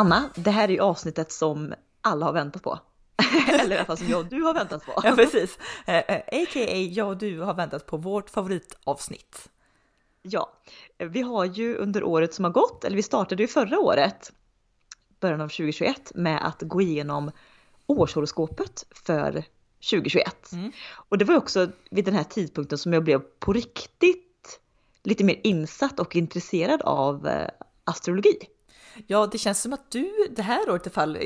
[0.00, 2.78] Anna, det här är ju avsnittet som alla har väntat på.
[3.48, 4.92] Eller i alla fall som jag och du har väntat på.
[5.04, 5.58] Ja precis.
[5.86, 6.76] Eh, eh, A.k.a.
[6.76, 9.48] jag och du har väntat på vårt favoritavsnitt.
[10.22, 10.52] Ja,
[10.98, 14.32] vi har ju under året som har gått, eller vi startade ju förra året,
[15.20, 17.30] början av 2021, med att gå igenom
[17.86, 19.44] årshoroskopet för
[19.90, 20.52] 2021.
[20.52, 20.72] Mm.
[20.92, 24.60] Och det var också vid den här tidpunkten som jag blev på riktigt
[25.02, 27.48] lite mer insatt och intresserad av eh,
[27.84, 28.38] astrologi.
[29.06, 31.18] Ja, det känns som att du det här året i fall,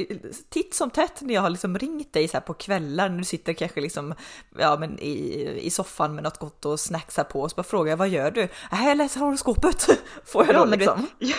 [0.48, 3.52] titt som tätt när jag har liksom ringt dig så på kvällar när du sitter
[3.52, 4.14] kanske liksom
[4.59, 7.92] ja, men i, i soffan med något gott och snacksar på och så bara frågar
[7.92, 8.42] jag vad gör du?
[8.42, 9.87] Äh, jag läser horoskopet.
[10.24, 11.06] Får jag Ja, då liksom?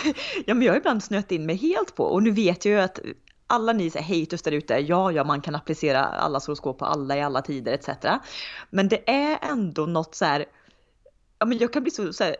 [0.46, 2.80] Ja, men jag har ibland snöat in mig helt på och nu vet jag ju
[2.80, 3.00] att
[3.46, 7.22] alla ni haters där ute, ja, ja, man kan applicera allas horoskop på alla i
[7.22, 7.88] alla tider etc.
[8.70, 10.46] Men det är ändå något så här,
[11.38, 12.36] ja, men jag kan bli så, så här,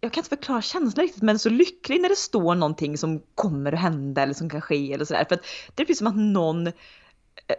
[0.00, 3.72] jag kan inte förklara känslan riktigt, men så lycklig när det står någonting som kommer
[3.72, 5.24] att hända eller som kan ske eller sådär.
[5.28, 6.72] För att det blir som att någon, eh,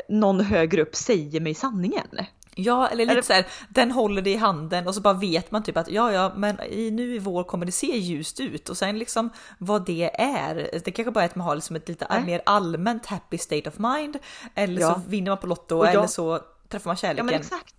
[0.10, 2.08] någon högre upp säger mig sanningen.
[2.56, 5.52] Ja, eller lite Eller- så här, den håller det i handen och så bara vet
[5.52, 8.70] man typ att ja, ja, men i, nu i vår kommer det se ljust ut
[8.70, 10.70] och sen liksom vad det är.
[10.86, 12.24] Det kanske bara är att man har liksom ett lite Nej.
[12.26, 14.18] mer allmänt happy state of mind
[14.56, 14.94] eller Ja.
[14.94, 16.40] så vinner man på Lotto jag- eller så
[16.70, 17.26] träffar man Ja kärleken.
[17.26, 17.76] men exakt.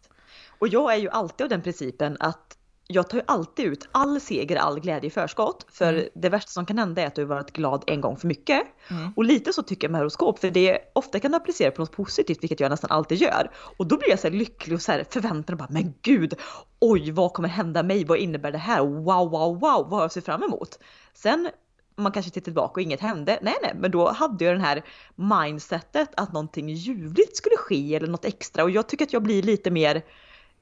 [0.59, 4.21] Och jag är ju alltid av den principen att jag tar ju alltid ut all
[4.21, 5.67] seger, all glädje i förskott.
[5.69, 6.09] För Mm.
[6.15, 8.63] det värsta som kan hända är att du har varit glad en gång för mycket.
[8.91, 9.13] Mm.
[9.17, 11.83] Och lite så tycker jag med horoskop, för det är, ofta kan du applicera på
[11.83, 13.51] något positivt, vilket jag nästan alltid gör.
[13.77, 16.35] Och då blir jag så lycklig och så här förväntar mig bara, men gud,
[16.79, 18.05] oj, vad kommer hända mig?
[18.05, 18.81] Vad innebär det här?
[18.81, 20.79] Wow, wow, wow, vad har jag ser fram emot?
[21.15, 21.49] Sen
[21.97, 23.39] man kanske tittar tillbaka och inget hände.
[23.43, 28.09] Nej, nej, men då hade jag den här mindsetet att någonting ljuvligt skulle ske eller
[28.09, 28.63] något extra.
[28.65, 30.03] Och jag tycker att jag blir lite mer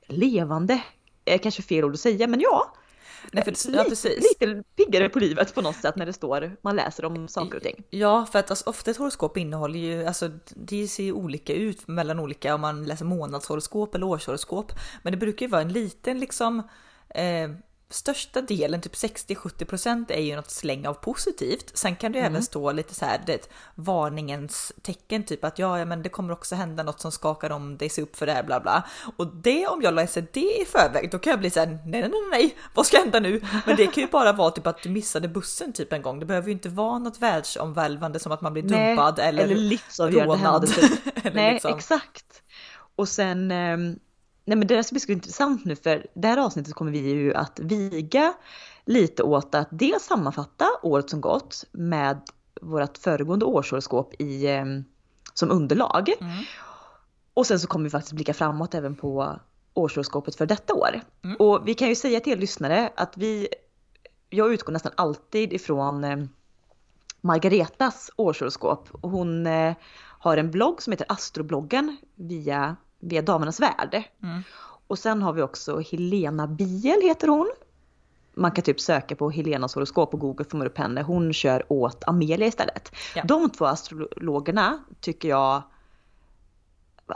[0.07, 0.83] levande.
[1.31, 2.75] Är kanske fel ord att säga, men ja.
[3.33, 4.37] Nej, för, ja, lite, precis.
[4.41, 7.63] lite piggare på livet på något sätt när det står, man läser om saker och
[7.63, 7.85] ting.
[7.91, 11.89] Ja, för att alltså, ofta ett horoskop innehåller ju, alltså det ser ju olika ut
[11.89, 14.73] mellan olika om man läser månadshoroskop eller årshoroskop.
[15.03, 16.59] Men det brukar ju vara en liten liksom,
[17.09, 17.51] eh,
[17.91, 21.77] största delen, typ 60-70% är ju något släng av positivt.
[21.77, 25.79] Sen kan det ju även stå lite så här, det, varningens tecken, typ att ja,
[25.79, 28.33] ja, men det kommer också hända något som skakar om dig, se upp för det
[28.33, 28.87] här, bla bla.
[29.17, 31.81] Och det, om jag läser det i förväg, då kan jag bli så här, nej,
[31.85, 33.41] nej, nej, nej, vad ska hända nu?
[33.67, 36.21] Men det kan ju bara vara typ att du missade bussen typ en gång.
[36.21, 40.35] Det behöver ju inte vara något världsomvälvande som att man blir dumpad eller, eller livsavgörande
[40.35, 40.69] rånad.
[40.69, 40.99] händelse.
[41.25, 41.77] eller Nej, liksom.
[41.77, 42.43] exakt.
[42.97, 43.99] Och sen, ehm,
[44.51, 46.99] nej men det där ska bli så intressant nu för det här avsnittet kommer vi
[46.99, 48.35] ju att viga
[48.85, 52.21] lite åt att dels sammanfatta året som gått med
[52.61, 54.85] vårt föregående årshoroskop i, ehm,
[55.35, 56.09] som underlag.
[56.21, 56.45] Mm.
[57.35, 59.39] Och sen så kommer vi faktiskt blicka framåt även på
[59.75, 61.01] årshoroskopet för detta år.
[61.25, 61.37] Mm.
[61.37, 63.49] Och vi kan ju säga till er lyssnare att vi,
[64.31, 66.19] jag utgår nästan alltid ifrån eh,
[67.21, 68.89] Margaretas årshoroskop.
[69.03, 69.75] Hon eh,
[70.21, 74.03] har en blogg som heter Astrobloggen via, via Damernas Värld.
[74.23, 74.43] Mm.
[74.87, 77.51] Och sen har vi också Helena Biel heter hon.
[78.35, 81.03] Man kan typ söka på Helenas horoskop på Google får man upp henne.
[81.03, 82.93] Hon kör åt Amelia istället.
[83.15, 83.23] Ja.
[83.25, 85.63] De två astrologerna tycker jag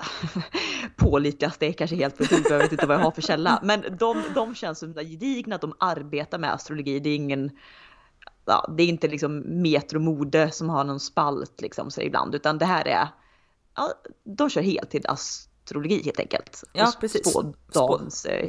[0.96, 3.60] pålitligast, det är kanske helt för jag vet inte vad jag har för källa.
[3.62, 7.00] Men de, de känns som gedigna, de arbetar med astrologi.
[7.00, 7.50] Det är ingen,
[8.44, 12.58] ja, det är inte liksom Metro Mode som har någon spalt liksom så ibland, utan
[12.58, 13.08] det här är,
[13.76, 13.92] ja,
[14.24, 15.06] de kör heltid
[15.64, 16.64] astrologi helt enkelt.
[16.72, 17.30] Ja, Och precis.
[17.70, 18.48] Spådams eh,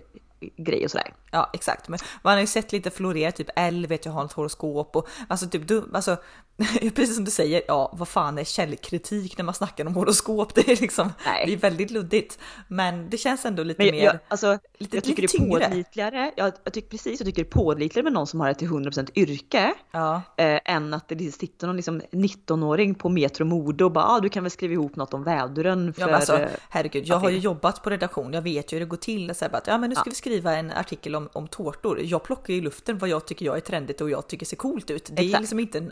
[0.58, 1.14] grej och sådär.
[1.32, 4.34] Ja exakt, men man har ju sett lite florera, typ L vet jag har ett
[4.34, 6.18] horoskop och alltså typ du, alltså
[6.96, 10.56] precis som du säger, ja vad fan är källkritik när man snackar om horoskop?
[10.56, 11.44] Det är liksom, Nej.
[11.48, 12.40] det är väldigt luddigt.
[12.68, 15.46] Men det känns ändå lite Men mer, jag, alltså, lite, jag tycker lite det är
[15.48, 15.70] tyngre.
[15.70, 18.60] pålitligare, jag, jag tycker precis, jag tycker det är pålitligare med någon som har ett
[18.60, 19.74] till 100% yrke.
[19.92, 24.20] Ja, eh, än att det sitter någon liksom 19-åring på Metro Mode och bara ah,
[24.20, 26.02] du kan väl skriva ihop något om väduren för...
[26.02, 28.76] ja men alltså eh, herregud, jag har ju april." jobbat på redaktion, jag vet ju
[28.76, 29.36] hur det går till.
[29.36, 30.10] Så här, att, ja men nu ska Ja.
[30.10, 32.00] vi skriva en artikel om, om tårtor.
[32.04, 34.92] Jag plockar i luften vad jag tycker jag är trendigt och jag tycker ser coolt
[34.92, 35.10] ut.
[35.14, 35.42] Det är Exakt.
[35.42, 35.92] liksom inte en,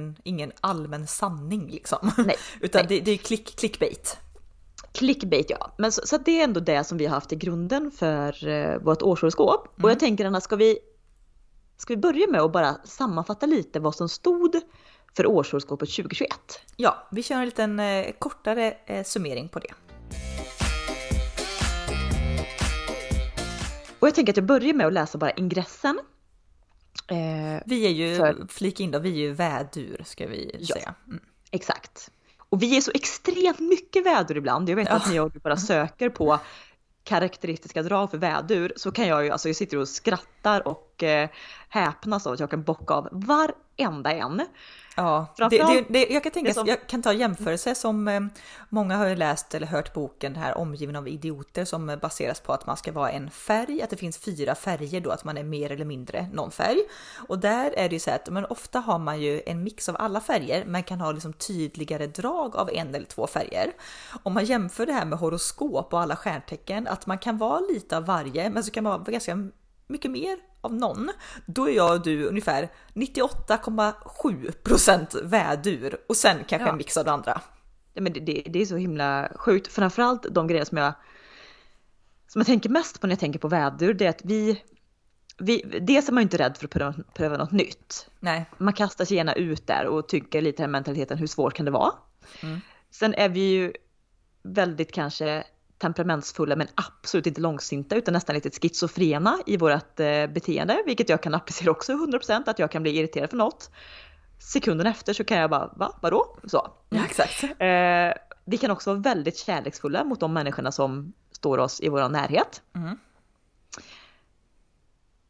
[0.00, 2.10] ingen, ingen allmän sanning liksom.
[2.18, 2.98] Nej, Utan nej.
[2.98, 4.18] Det, det är klick, clickbait.
[4.92, 5.74] Clickbait ja.
[5.78, 8.78] Men så, så det är ändå det som vi har haft i grunden för eh,
[8.78, 9.68] vårt årshoroskop.
[9.72, 9.88] Och Mm.
[9.90, 10.78] jag tänker Anna, ska vi,
[11.76, 14.60] ska vi börja med att bara sammanfatta lite vad som stod
[15.16, 16.30] för årshoroskopet 2021?
[16.76, 19.72] Ja, vi kör en liten eh, kortare eh, summering på det.
[23.98, 26.00] Och jag tänker att jag börjar med att läsa bara ingressen.
[27.06, 30.74] Eh, Vi är ju, För- flika in då, vi är ju vädur ska vi Ja.
[30.74, 30.94] säga.
[31.08, 31.20] Mm.
[31.50, 32.10] Exakt.
[32.38, 34.68] Och vi är så extremt mycket vädur ibland.
[34.68, 34.94] Jag vet Ja.
[34.94, 36.38] att när jag bara söker på
[37.04, 41.28] karaktäristiska drag för vädur så kan jag ju, alltså jag sitter och skrattar och eh,
[41.68, 44.46] häpnas av att jag kan bocka av varenda en.
[44.96, 46.66] Ja, det, det, det, jag kan tänka, som...
[46.66, 48.20] jag kan ta jämförelse som eh,
[48.68, 52.66] många har ju läst eller hört boken här Omgiven av idioter som baseras på att
[52.66, 55.72] man ska vara en färg, att det finns fyra färger då, att man är mer
[55.72, 56.78] eller mindre någon färg.
[57.28, 59.96] Och där är det ju så att men ofta har man ju en mix av
[59.98, 63.72] alla färger, men kan ha liksom tydligare drag av en eller två färger.
[64.22, 67.96] Om man jämför det här med horoskop och alla stjärntecken, att man kan vara lite
[67.96, 69.48] av varje, men så kan man vara ganska
[69.86, 71.10] mycket mer av någon,
[71.46, 76.72] då är jag och du ungefär 98,7% vädur och sen kanske ja.
[76.72, 77.40] en mix av det andra.
[77.94, 80.92] Ja, men det, det, det, är så himla sjukt, framförallt de grejer som jag,
[82.28, 84.62] som jag tänker mest på när jag tänker på vädur, det är att vi,
[85.38, 88.10] vi dels är man ju inte rädd för att pröva, pröva något nytt.
[88.20, 88.50] Nej.
[88.58, 91.70] Man kastar sig gärna ut där och tycker lite den mentaliteten, hur svårt kan det
[91.70, 91.92] vara?
[92.42, 92.60] Mm.
[92.90, 93.72] Sen är vi ju
[94.42, 95.44] väldigt kanske
[95.80, 101.22] temperamentsfulla men absolut inte långsinta utan nästan lite schizofrena i vårt eh, beteende, vilket jag
[101.22, 103.70] kan applicera också 100% att jag kan bli irriterad för något.
[104.38, 106.38] Sekunden efter så kan jag bara, va, vadå?
[106.44, 106.70] Så.
[106.88, 107.44] Ja, exakt.
[107.60, 112.08] Eh, vi kan också vara väldigt kärleksfulla mot de människorna som står oss i vår
[112.08, 112.62] närhet.
[112.76, 112.98] Mm.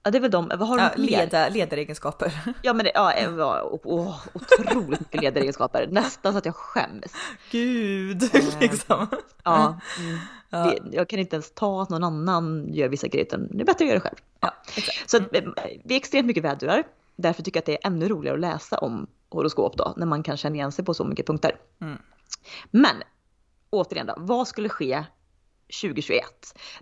[0.02, 2.32] Ja det är väl de, vad har ja, de leda, Ledaregenskaper.
[2.62, 5.86] Ja men det, ja, oh, otroligt mycket ledaregenskaper.
[5.90, 7.14] Nästan så att jag skäms.
[7.50, 9.06] Gud, äh, liksom.
[9.44, 10.18] Ja, mm.
[10.50, 10.64] ja.
[10.64, 13.66] Det, jag kan inte ens ta att någon annan gör vissa grejer utan det är
[13.66, 14.16] bättre att göra det själv.
[14.40, 14.54] Ja,
[15.06, 15.54] Så att, mm.
[15.84, 16.84] vi är extremt mycket vädurar.
[17.16, 20.22] Därför tycker jag att det är ännu roligare att läsa om horoskop då, när man
[20.22, 21.56] kan känna igen sig på så mycket punkter.
[21.80, 21.98] Mm.
[22.70, 22.96] Men
[23.70, 25.04] återigen då, vad skulle ske
[25.82, 26.24] 2021.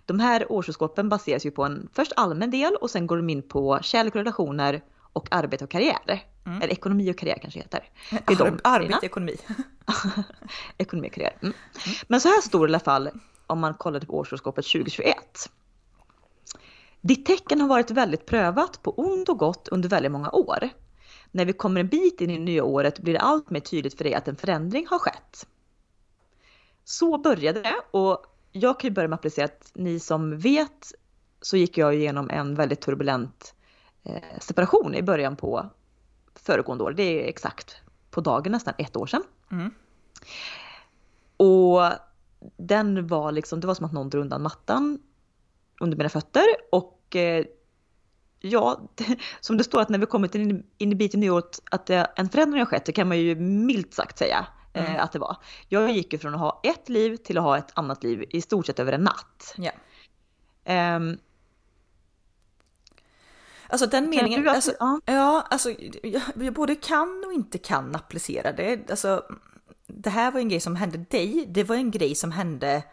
[0.05, 3.41] De här årshoroskopen baseras ju på en först allmän del och sen går de in
[3.41, 4.81] på kärlek och relationer
[5.13, 6.23] och arbete och karriär.
[6.45, 6.61] Mm.
[6.61, 7.89] Eller ekonomi och karriär kanske heter.
[8.09, 9.35] Det är de arbete, ekonomi.
[10.77, 11.37] ekonomi och karriär.
[11.41, 11.53] Mm.
[11.85, 11.97] Mm.
[12.07, 13.09] Men så här står det i alla fall
[13.47, 15.15] om man kollar på årshoroskopet 2021.
[17.01, 20.69] Ditt tecken har varit väldigt prövat på ont och gott under väldigt många år.
[21.31, 24.03] När vi kommer en bit in i nya året blir det allt mer tydligt för
[24.03, 25.47] dig att en förändring har skett.
[26.83, 30.93] Så började det och jag kan ju börja med att applicera att ni som vet
[31.41, 33.53] så gick jag igenom en väldigt turbulent
[34.03, 35.65] eh, separation i början på
[36.35, 36.91] föregående år.
[36.91, 37.75] Det är exakt
[38.11, 39.23] på dagen nästan ett år sedan.
[39.51, 39.71] Mm.
[41.37, 41.81] Och
[42.57, 44.99] den var liksom, det var som att någon drog undan mattan
[45.79, 47.45] under mina fötter och eh,
[48.39, 48.89] ja,
[49.39, 52.29] som det står att när vi kommit in, in i biten i året att en
[52.29, 54.47] förändring har skett, det kan man ju milt sagt säga.
[54.79, 55.03] Eh, mm.
[55.03, 55.37] att det var.
[55.67, 58.41] Jag gick ju från att ha ett liv till att ha ett annat liv i
[58.41, 59.55] stort sett över en natt.
[59.57, 59.71] Ja.
[60.95, 61.17] Um,
[63.71, 64.99] Alltså den meningen, att, alltså, ja.
[65.05, 65.71] ja, alltså
[66.03, 68.91] jag, jag, både kan och inte kan applicera det.
[68.91, 69.23] Alltså,
[69.87, 72.83] det här var en grej som hände dig, det var en grej som hände,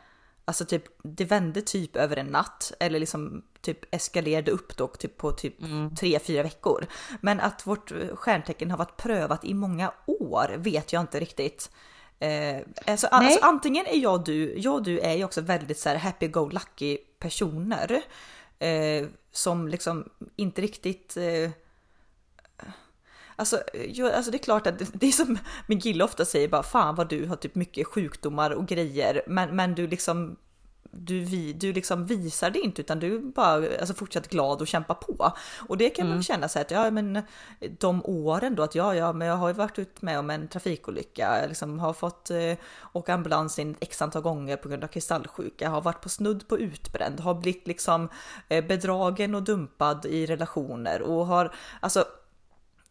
[0.46, 5.16] alltså typ, det vände typ över en natt eller liksom typ eskalerade upp då typ
[5.16, 5.94] på typ mm.
[5.94, 6.86] tre, fyra veckor.
[7.20, 11.70] Men att vårt stjärntecken har varit prövat i många år vet jag inte riktigt.
[12.18, 12.56] Eh,
[12.86, 15.96] alltså, alltså, antingen är jag du, jag och du är ju också väldigt så här
[15.96, 18.02] happy-go-lucky personer.
[18.58, 21.50] Eh, som liksom inte riktigt eh,
[23.36, 26.48] Alltså, jag, alltså det är klart att det, det är som min kille ofta säger
[26.48, 30.36] bara fan vad du har typ mycket sjukdomar och grejer men, men du liksom
[30.98, 34.94] du, vi, du liksom visar det inte utan du bara alltså fortsätter glad och kämpa
[34.94, 35.32] på.
[35.68, 36.16] Och det kan mm.
[36.16, 37.22] man känna sig att ja men
[37.78, 40.48] de åren då att ja ja men jag har ju varit ut med om en
[40.48, 42.52] trafikolycka, jag liksom har fått eh,
[42.92, 46.58] åka ambulans in x antal gånger på grund av kristallsjuka, har varit på snudd på
[46.58, 48.08] utbränd, har blivit liksom
[48.48, 52.04] eh, bedragen och dumpad i relationer och har alltså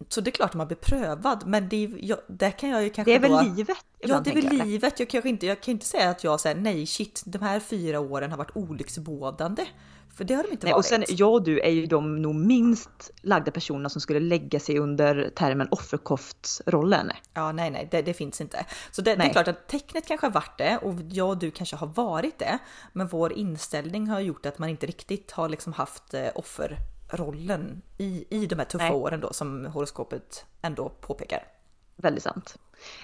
[0.09, 2.89] så det är klart att man blir prövad, men det, jag, där kan jag ju
[2.89, 3.77] kanske Det är väl då, livet?
[3.99, 4.99] Ja, det är väl jag, livet.
[4.99, 7.99] Jag, kanske inte, jag kan inte säga att jag säger nej shit, de här fyra
[7.99, 9.65] åren har varit olycksbådande.
[10.15, 10.79] För det har de inte nej, varit.
[10.79, 14.59] Och sen jag och du är ju de nog minst lagda personerna som skulle lägga
[14.59, 17.11] sig under termen offerkoftsrollen.
[17.33, 18.65] Ja, nej, nej, det, det finns inte.
[18.91, 21.51] Så det, det, är klart att tecknet kanske har varit det och jag och du
[21.51, 22.57] kanske har varit det.
[22.93, 26.77] Men vår inställning har gjort att man inte riktigt har liksom haft eh, offer
[27.15, 28.93] rollen i, i de här tuffa Nej.
[28.93, 31.43] åren då som horoskopet ändå påpekar.
[31.95, 32.55] Väldigt sant.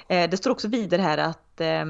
[0.08, 1.86] Eh, det står också vidare här att eh,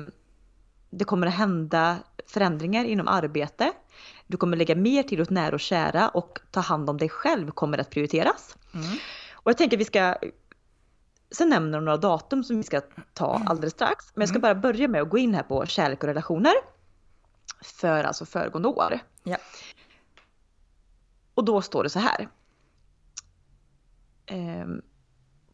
[0.89, 1.97] det kommer att hända
[2.27, 3.71] förändringar inom arbete.
[4.27, 7.51] Du kommer lägga mer tid åt nära och kära och ta hand om dig själv
[7.51, 8.57] kommer att prioriteras.
[8.73, 8.85] Mm.
[9.33, 10.15] Och jag tänker vi ska
[11.31, 12.81] Sen nämner de några datum som vi ska
[13.13, 14.05] ta alldeles strax.
[14.13, 14.41] Men jag ska mm.
[14.41, 16.53] bara börja med att gå in här på kärlek och relationer.
[17.61, 18.99] För alltså föregående år.
[19.23, 19.37] Ja.
[21.33, 22.29] Och då står det så här.
[24.25, 24.81] Ehm,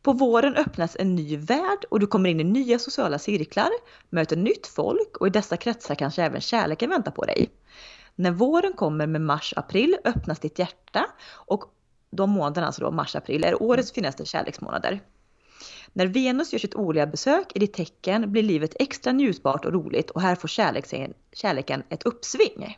[0.02, 3.70] på våren öppnas en ny värld och du kommer in i nya sociala cirklar,
[4.10, 7.50] möter nytt folk och i dessa kretsar kanske även kärleken väntar på dig.
[8.16, 11.64] När våren kommer med mars-april öppnas ditt hjärta och
[12.10, 15.02] de månaderna, alltså då mars-april, är årets finaste kärleksmånader.
[15.94, 20.10] När Venus gör sitt årliga besök i ditt tecken blir livet extra njutbart och roligt
[20.10, 22.78] och här får kärleken, kärleken ett uppsving.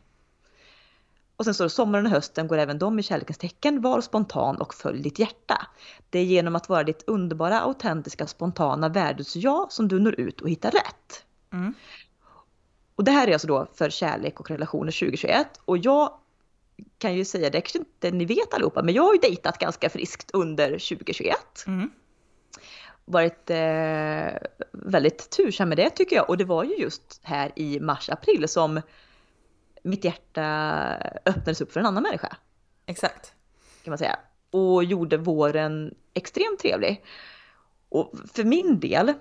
[1.39, 3.81] Och sen står det sommaren och hösten går även de i kärlekens tecken.
[3.81, 5.67] Var spontan och följ ditt hjärta.
[6.10, 10.50] Det är genom att vara ditt underbara, autentiska, spontana världes-jag som du når ut och
[10.50, 11.25] hittar rätt.
[11.53, 11.74] Mm.
[12.96, 15.48] Och det här är alltså då för kärlek och relationer 2021.
[15.65, 16.13] Och jag
[16.98, 19.89] kan ju säga, det kanske inte ni vet allihopa, men jag har ju dejtat ganska
[19.89, 21.38] friskt under 2021.
[21.67, 21.89] Mm.
[23.05, 26.29] Varit eh, väldigt tursam med det tycker jag.
[26.29, 28.81] Och det var ju just här i mars-april som
[29.83, 30.43] mitt hjärta
[31.25, 32.38] öppnades upp för en annan människa.
[32.86, 33.33] Exakt.
[33.83, 34.19] Kan man säga.
[34.51, 37.03] Och gjorde våren extremt trevlig.
[37.89, 39.13] Och för min del,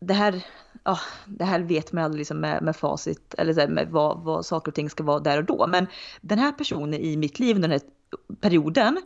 [0.00, 0.44] det här,
[0.84, 4.24] ja, det här vet man aldrig liksom med, med facit eller så här, med vad,
[4.24, 5.66] vad saker och ting ska vara där och då.
[5.66, 5.86] Men
[6.20, 7.88] den här personen i mitt liv under den här
[8.40, 9.00] perioden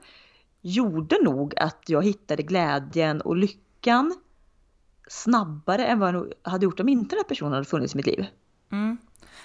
[0.60, 4.14] gjorde nog att jag hittade glädjen och lyckan
[5.08, 8.06] snabbare än vad jag hade gjort om inte den här personen hade funnits i mitt
[8.06, 8.26] liv.
[8.72, 8.98] Mm.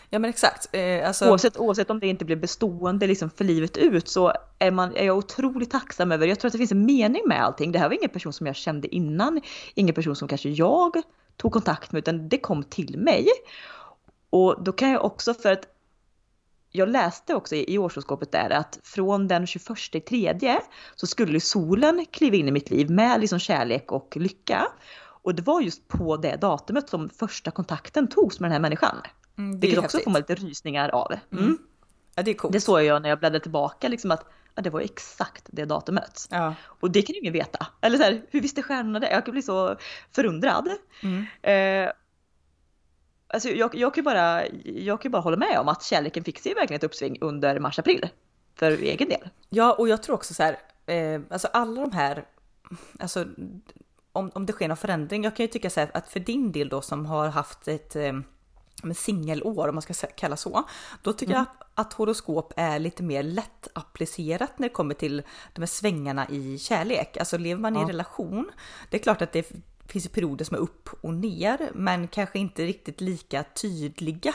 [0.10, 0.70] Ja men exakt.
[0.72, 1.30] Eh, alltså...
[1.30, 5.06] oavsett, oavsett om det inte blir bestående liksom för livet ut så är, man, är
[5.06, 7.72] jag otroligt tacksam över, jag tror att det finns en mening med allting.
[7.72, 9.42] Det här var ingen person som jag kände innan,
[9.74, 11.02] ingen person som kanske jag
[11.38, 13.28] tog kontakt med utan det kom till mig.
[14.30, 15.68] Och då kan jag också för att
[16.72, 20.62] jag läste också i årshoroskopet där att från den 21 tredje
[20.96, 24.68] så skulle solen kliva in i mitt liv med liksom kärlek och lycka.
[25.22, 28.96] Och det var just på det datumet som första kontakten togs med den här människan.
[29.38, 31.12] Mm, det Vilket också får man lite rysningar av.
[31.32, 31.44] Mm.
[31.44, 31.58] Mm.
[32.16, 32.54] Ja det är coolt.
[32.54, 34.26] Det såg jag när jag bläddrade tillbaka liksom att
[34.56, 36.28] ja, det var exakt det datumet.
[36.32, 36.56] Ja.
[36.64, 37.68] Och det kan ju ingen veta.
[37.82, 39.12] Eller så här, hur visste stjärnorna det?
[39.12, 39.76] Jag kan bli så
[40.12, 40.70] förundrad.
[41.04, 41.26] Mm.
[41.42, 41.92] Eh,
[43.28, 46.54] alltså jag, jag, kan bara, jag kan bara hålla med om att kärleken fick sig
[46.54, 48.10] verkligen ett uppsving under mars-april.
[48.56, 49.30] För egen del.
[49.50, 52.26] Ja och jag tror också så här, eh, alltså alla de här,
[53.00, 53.26] alltså
[54.12, 56.52] om, om det sker någon förändring, jag kan ju tycka så här att för din
[56.52, 58.14] del då som har haft ett eh,
[58.96, 60.64] singelår om man ska kalla så.
[61.02, 61.46] Då tycker Mm.
[61.58, 66.28] jag att horoskop är lite mer lätt applicerat när det kommer till de här svängarna
[66.30, 67.18] i kärlek.
[67.18, 67.90] Alltså lever man i en Ja.
[67.90, 68.52] relation,
[68.90, 69.52] det är klart att det
[69.88, 74.34] finns perioder som är upp och ner, men kanske inte riktigt lika tydliga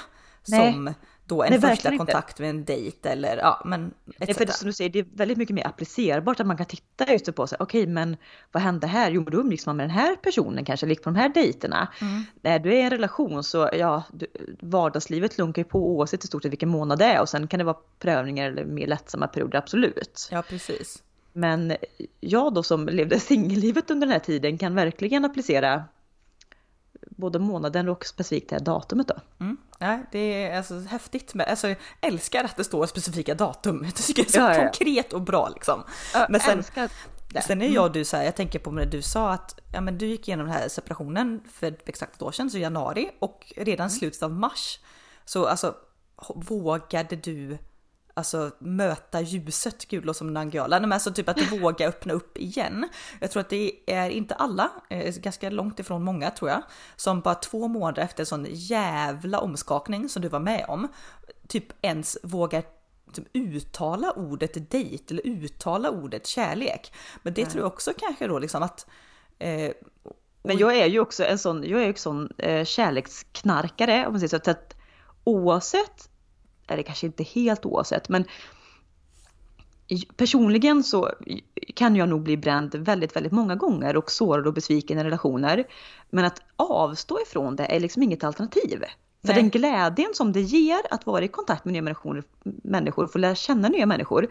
[0.48, 0.72] Nej.
[0.72, 0.94] som
[1.32, 2.12] då en Nej, första verkligen inte.
[2.12, 5.06] kontakt med en dejt eller ja, men Nej, för det, som du säger, det är
[5.14, 7.58] väldigt mycket mer applicerbart att man kan titta just på sig.
[7.60, 8.16] Okej, men
[8.52, 9.10] vad hände här?
[9.10, 11.88] Jo, men då umgicks man med den här personen kanske, likt på de här dejterna.
[12.00, 12.24] Mm.
[12.42, 14.26] När du är i en relation så, ja, du,
[14.60, 17.58] vardagslivet lunkar ju på oavsett i stort sett vilken månad det är och sen kan
[17.58, 20.28] det vara prövningar eller mer lättsamma perioder, absolut.
[20.30, 21.02] Ja, precis.
[21.32, 21.76] Men
[22.20, 25.84] jag då som levde singellivet under den här tiden kan verkligen applicera
[27.16, 29.14] både månaden och specifikt det här datumet då.
[29.40, 29.56] Mm.
[29.82, 33.82] Ja, det är alltså häftigt med, alltså jag älskar att det står specifika datum.
[33.84, 34.62] Jag tycker det är så Ja, ja, ja.
[34.62, 35.84] konkret och bra liksom.
[36.14, 36.64] Jag Men sen-
[37.28, 37.42] det.
[37.42, 39.80] Sen är jag och du så här, jag tänker på när du sa att ja,
[39.80, 43.52] men du gick igenom den här separationen för exakt ett år sedan, så januari och
[43.56, 44.80] redan slutet av mars.
[45.24, 45.74] Så alltså
[46.34, 47.58] vågade du
[48.14, 52.12] alltså möta ljuset, gud låter som Nangijala, Nej, men alltså typ att du vågar öppna
[52.12, 52.88] upp igen.
[53.20, 56.62] Jag tror att det är inte alla, eh, ganska långt ifrån många tror jag,
[56.96, 60.88] som bara två månader efter en sån jävla omskakning som du var med om,
[61.48, 62.62] typ ens vågar
[63.12, 66.92] typ uttala ordet dejt eller uttala ordet kärlek.
[67.22, 68.86] Men det tror jag också kanske då liksom att
[69.38, 69.72] eh,
[70.42, 74.12] Men jag är ju också en sån, jag är ju en sån eh, kärleksknarkare om
[74.12, 74.76] man säger så att
[75.24, 76.08] oavsett,
[76.68, 78.24] eller kanske inte helt oavsett, men
[80.16, 81.10] personligen så
[81.74, 85.64] kan jag nog bli bränd väldigt, väldigt många gånger och sårad och besviken i relationer.
[86.10, 88.78] Men att avstå ifrån det är liksom inget alternativ.
[89.26, 89.36] För Nej.
[89.36, 93.34] den glädjen som det ger att vara i kontakt med nya människor, människor få lära
[93.34, 94.28] känna nya människor,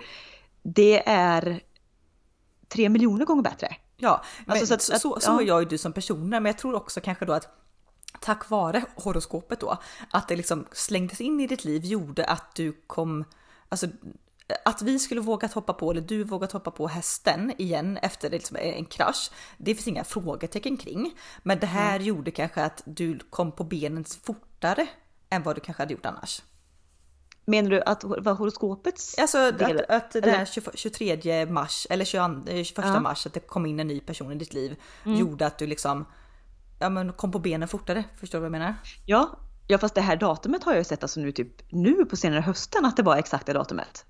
[0.64, 1.62] det är
[2.68, 3.76] tre miljoner gånger bättre.
[3.98, 5.42] Ja, Alltså, så så, att- så, att- så, ja.
[5.42, 7.48] är jag ju du som personer, men jag tror också kanske då att
[8.20, 9.78] tack vare horoskopet då,
[10.12, 13.26] att det liksom slängdes in i ditt liv gjorde att du kom,
[13.70, 13.88] alltså
[14.66, 18.58] att vi skulle vågat hoppa på, eller du vågat hoppa på hästen igen efter liksom
[18.60, 21.14] en krasch, det finns inga frågetecken kring.
[21.44, 24.88] Men det här gjorde kanske att du kom på benen fortare
[25.30, 26.42] än vad du kanske hade gjort annars.
[27.46, 31.88] Menar du att vad horoskopets Alltså del- att, att den här eller- 20 23 mars
[31.90, 33.00] eller 22, eh, 21 Ja.
[33.00, 34.76] mars att det kom in en ny person i ditt liv
[35.06, 36.06] gjorde att du liksom
[36.82, 38.04] ja, men kom på benen fortare.
[38.20, 38.76] Förstår du vad jag menar?
[39.06, 42.16] Ja, ja fast det här datumet har jag ju sett alltså nu typ nu på
[42.16, 44.06] senare hösten att det var exakt det datumet.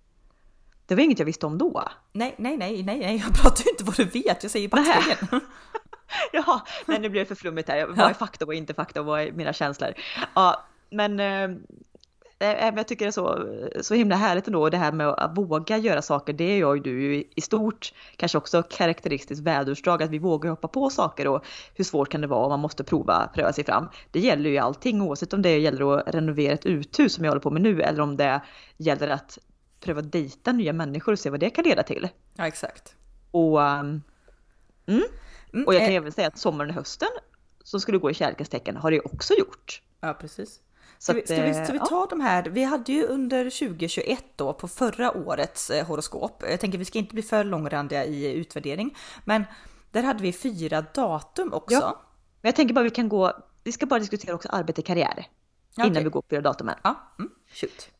[0.85, 1.83] Det var inget jag visste om då.
[2.13, 4.43] Nej, nej, nej, nej, nej, jag pratar ju inte vad du vet.
[4.43, 5.41] Jag säger ju backspegeln.
[6.33, 7.85] Jaha, nej nu blev det för flummigt här.
[7.87, 8.09] Vad Ja.
[8.09, 9.93] är fakta och inte fakta och vad är mina känslor?
[10.35, 11.57] Ja, men eh,
[12.45, 13.47] jag tycker det är så,
[13.83, 16.33] så himla härligt ändå det här med att våga göra saker.
[16.33, 20.49] Det är jag och du ju i stort, kanske också karaktäristiskt väderutdrag, att vi vågar
[20.49, 21.45] hoppa på saker och
[21.75, 23.89] hur svårt kan det vara om man måste prova, pröva sig fram.
[24.11, 27.41] Det gäller ju allting oavsett om det gäller att renovera ett uthus som jag håller
[27.41, 28.41] på med nu eller om det
[28.77, 29.37] gäller att
[29.79, 32.09] pröva dejta nya människor och se vad det kan leda till.
[32.35, 32.95] Ja exakt.
[33.31, 34.01] Och, um,
[34.85, 35.03] mm.
[35.53, 37.07] Mm, och jag kan eh, även säga att sommaren och hösten
[37.63, 39.81] som skulle gå i kärlekens tecken har det också gjort.
[39.99, 40.59] Ja precis.
[41.01, 42.07] Ska vi, ska, vi, ska vi ta ja.
[42.09, 42.43] de här?
[42.43, 46.43] Vi hade ju under 2021 då på förra årets eh, horoskop.
[46.49, 49.43] Jag tänker vi ska inte bli för långrandiga i utvärdering, men
[49.91, 51.75] där hade vi fyra datum också.
[51.75, 52.01] Ja.
[52.41, 53.33] Men jag tänker bara vi kan gå.
[53.63, 55.27] Vi ska bara diskutera också arbete och karriär
[55.75, 56.03] ja, innan okay.
[56.03, 56.75] vi går på fyra datumen.
[56.83, 57.31] Ja, mm.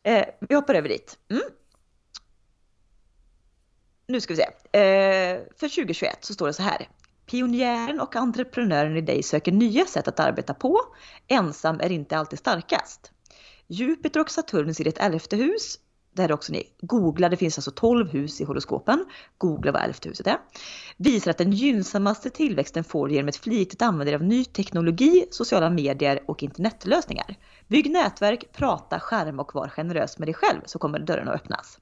[0.02, 1.18] Eh, vi hoppar över dit.
[1.30, 1.42] Mm.
[4.06, 4.78] Nu ska vi se.
[4.78, 6.88] Eh, för 2021 så står det så här.
[7.32, 10.80] Pionjären och entreprenören i dig söker nya sätt att arbeta på.
[11.28, 13.12] Ensam är inte alltid starkast.
[13.66, 15.78] Jupiter och Saturnus i ditt elfte hus.
[16.12, 19.04] Där också ni googlar, det finns alltså 12 hus i horoskopen.
[19.38, 20.38] Googla vad elfte huset är.
[20.96, 25.70] Visar att den gynnsammaste tillväxten får du genom ett flitigt användande av ny teknologi, sociala
[25.70, 27.36] medier och internetlösningar.
[27.68, 31.78] Bygg nätverk, prata, skärma och var generös med dig själv så kommer dörrarna att öppnas.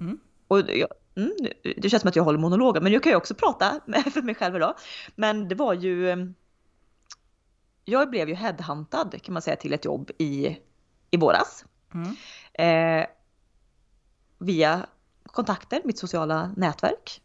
[0.00, 0.18] Mm.
[0.48, 0.88] Och jag,
[1.18, 1.32] Mm,
[1.76, 3.80] det känns som att jag håller monologer, men jag kan ju också prata
[4.12, 4.74] för mig själv idag.
[5.14, 6.10] Men det var ju...
[6.10, 6.34] Ehm,
[7.84, 10.58] jag blev ju headhuntad kan man säga till ett jobb i,
[11.10, 11.64] i våras.
[11.94, 12.16] Mm.
[12.52, 13.06] Eh,
[14.38, 14.86] via
[15.26, 17.22] kontakter, mitt sociala nätverk.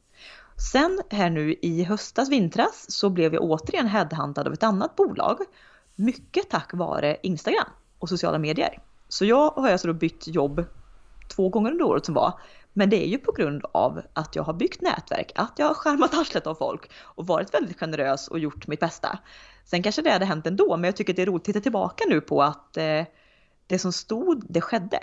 [0.71, 5.37] Sen här nu i höstas, vintras, så blev jag återigen headhuntad av ett annat bolag.
[5.95, 7.69] Mycket tack vare Instagram
[7.99, 8.79] och sociala medier.
[9.07, 10.65] Så jag har alltså då bytt jobb
[11.35, 12.39] två gånger under året som var
[12.73, 15.73] men det är ju på grund av att jag har byggt nätverk, att jag har
[15.73, 19.19] skärmat arslet av folk och varit väldigt generös och gjort mitt bästa.
[19.65, 22.03] Sen kanske det hade hänt ändå, men jag tycker det är roligt att titta tillbaka
[22.09, 23.03] nu på att eh,
[23.67, 24.99] det som stod, det skedde.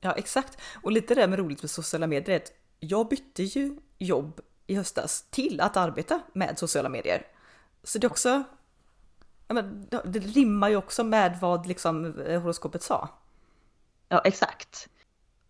[0.00, 0.58] Ja, exakt.
[0.82, 5.26] Och lite det med roligt med sociala medier, att jag bytte ju jobb i höstas
[5.30, 7.26] till att arbeta med sociala medier.
[7.82, 8.42] Så det också,
[9.48, 13.08] ja, men, det rimmar ju också med vad liksom eh, horoskopet sa.
[14.08, 14.88] Ja, exakt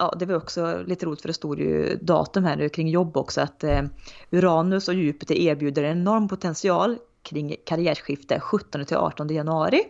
[0.03, 3.17] ja, det var också lite roligt för det stod ju datum här nu kring jobb
[3.17, 3.83] också att eh,
[4.31, 9.85] Uranus och Jupiter erbjuder en enorm potential kring karriärskifte 17 till 18 januari.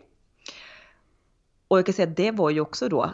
[1.68, 3.11] Och jag kan säga att det var ju också då,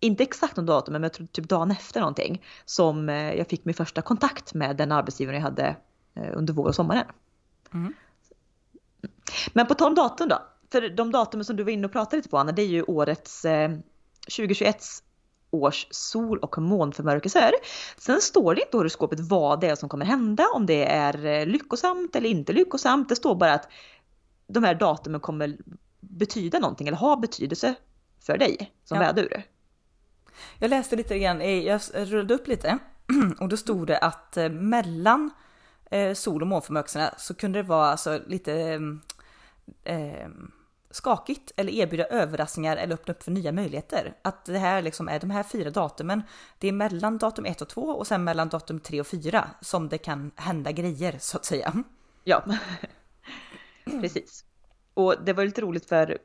[0.00, 3.64] inte exakt någon datum, men jag tror typ dagen efter någonting, som eh, jag fick
[3.64, 5.76] min första kontakt med den arbetsgivaren jag hade
[6.14, 7.06] eh, under vår och sommaren.
[7.74, 7.92] Mm.
[9.52, 10.38] Men på tal om datum då,
[10.72, 12.82] för de datum som du var inne och pratade lite på Anna, det är ju
[12.82, 13.70] årets eh,
[14.36, 14.84] 2021
[15.54, 17.52] års sol och månförmörkelser.
[17.96, 21.26] Sen står det inte i horoskopet vad det är som kommer hända, om det är
[21.26, 23.08] eh, lyckosamt eller inte lyckosamt.
[23.08, 23.68] Det står bara att
[24.46, 25.56] de här datumen kommer
[26.00, 27.74] betyda någonting eller ha betydelse
[28.26, 29.02] för dig som ja.
[29.02, 29.42] vädur.
[30.58, 32.78] Jag läste lite grann, eh, jag rullade upp lite
[33.40, 35.30] och då stod det att eh, mellan
[36.14, 38.80] sol och månförmörkelserna så kunde det vara alltså lite
[39.84, 40.28] eh,
[40.94, 44.14] skakigt eller erbjuda överraskningar eller öppna upp för nya möjligheter.
[44.22, 46.22] Att det här liksom är de här fyra datumen.
[46.58, 49.88] Det är mellan datum 1 och 2 och sen mellan datum 3 och 4 som
[49.88, 51.72] det kan hända grejer så att säga.
[52.24, 52.44] Ja,
[54.00, 54.44] precis.
[54.94, 56.18] Och det var lite roligt för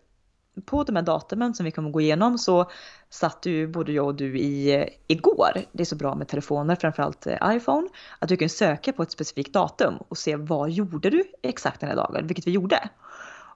[0.66, 2.72] på de här datumen som vi kommer gå igenom så
[3.10, 5.52] satt ju både jag och du i igår.
[5.72, 9.12] Det är så bra med telefoner, framförallt eh, iPhone, att du kan söka på ett
[9.12, 12.90] specifikt datum och se vad gjorde du exakt den här dagen, vilket vi gjorde.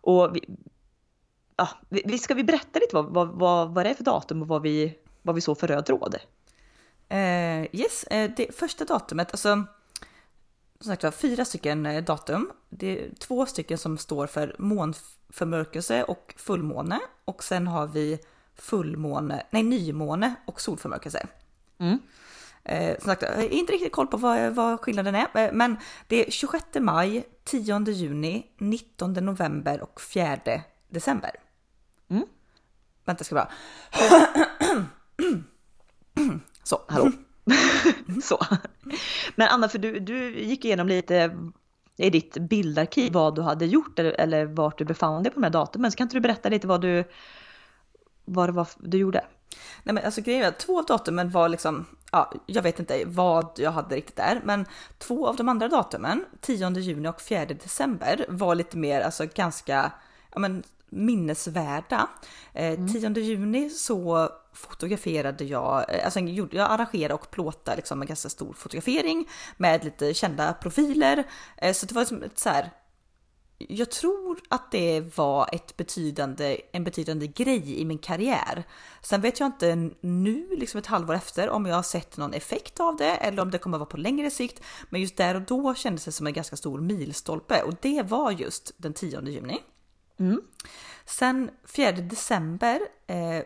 [0.02, 0.46] Och vi,
[1.56, 4.48] ja, vi, ska vi berätta lite vad, vad, vad, vad det är för datum och
[4.48, 6.16] vad vi, vad vi såg för röd tråd?
[7.14, 9.66] Uh, yes, uh, det första datumet, alltså
[10.84, 12.52] som sagt var fyra stycken eh, datum.
[12.70, 18.20] Det är två stycken som står för månförmörkelse och fullmåne och sen har vi
[18.56, 21.28] fullmåne, nej nymåne och solförmörkelse.
[21.78, 22.00] Mm.
[22.64, 26.28] Eh, som sagt, jag har inte riktigt koll på vad, vad skillnaden är, men det
[26.28, 30.40] är 26 maj, 10 juni, 19 november och 4
[30.90, 31.32] december.
[32.10, 32.26] Mm.
[33.06, 33.52] Vänta, jag ska bara...
[36.64, 37.12] Så, hallå.
[38.24, 38.40] så.
[39.36, 41.38] Men Anna, för du, du gick igenom lite
[41.98, 45.44] i ditt bildarkiv vad du hade gjort eller, eller vart du befann dig på de
[45.44, 45.92] här datumen.
[45.92, 47.04] Så kan inte du berätta lite vad du,
[48.26, 49.26] vad det var du gjorde?
[49.84, 53.04] Nej men alltså grejen är att två av datumen var liksom, ja, jag vet inte
[53.06, 54.66] vad jag hade riktigt där, men
[54.98, 59.92] två av de andra datumen, 10 juni och 4 december, var lite mer alltså ganska,
[60.34, 60.64] ja men
[60.96, 62.10] minnesvärda.
[62.54, 62.94] Eh, mm.
[62.94, 68.54] 10 juni så fotograferade jag, eh, alltså jag arrangerade och plåtade liksom en ganska stor
[68.54, 71.24] fotografering med lite kända profiler.
[71.58, 72.72] Eh, så det var som ett så här,
[73.58, 78.64] jag tror att det var ett betydande, en betydande grej i min karriär.
[79.02, 82.80] Sen vet jag inte nu, liksom ett halvår efter, om jag har sett någon effekt
[82.80, 84.64] av det eller om det kommer vara på längre sikt.
[84.90, 88.32] Men just där och då kändes det som en ganska stor milstolpe och det var
[88.32, 89.60] just den 10 juni.
[90.30, 90.42] Mm.
[91.06, 93.44] Sen 4 december eh,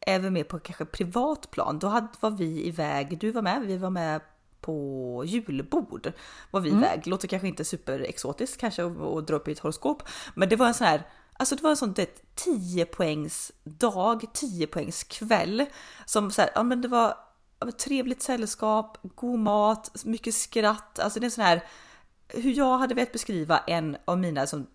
[0.00, 1.78] är vi med på kanske privat plan.
[1.78, 4.20] Då hade, var vi iväg, du var med, vi var med
[4.60, 6.12] på julbord
[6.50, 6.82] var vi Mm.
[6.82, 7.06] iväg.
[7.06, 10.02] Låter kanske inte superexotiskt kanske att dra upp i ett horoskop,
[10.34, 14.24] men det var en sån här Alltså det var en sån det, 10 poängs dag,
[14.32, 15.66] 10 poängs kväll
[16.06, 17.14] som så här, ja men det var
[17.78, 20.98] trevligt sällskap, god mat, mycket skratt.
[20.98, 21.64] Alltså det är en sån här
[22.28, 24.66] hur jag hade velat beskriva en av mina som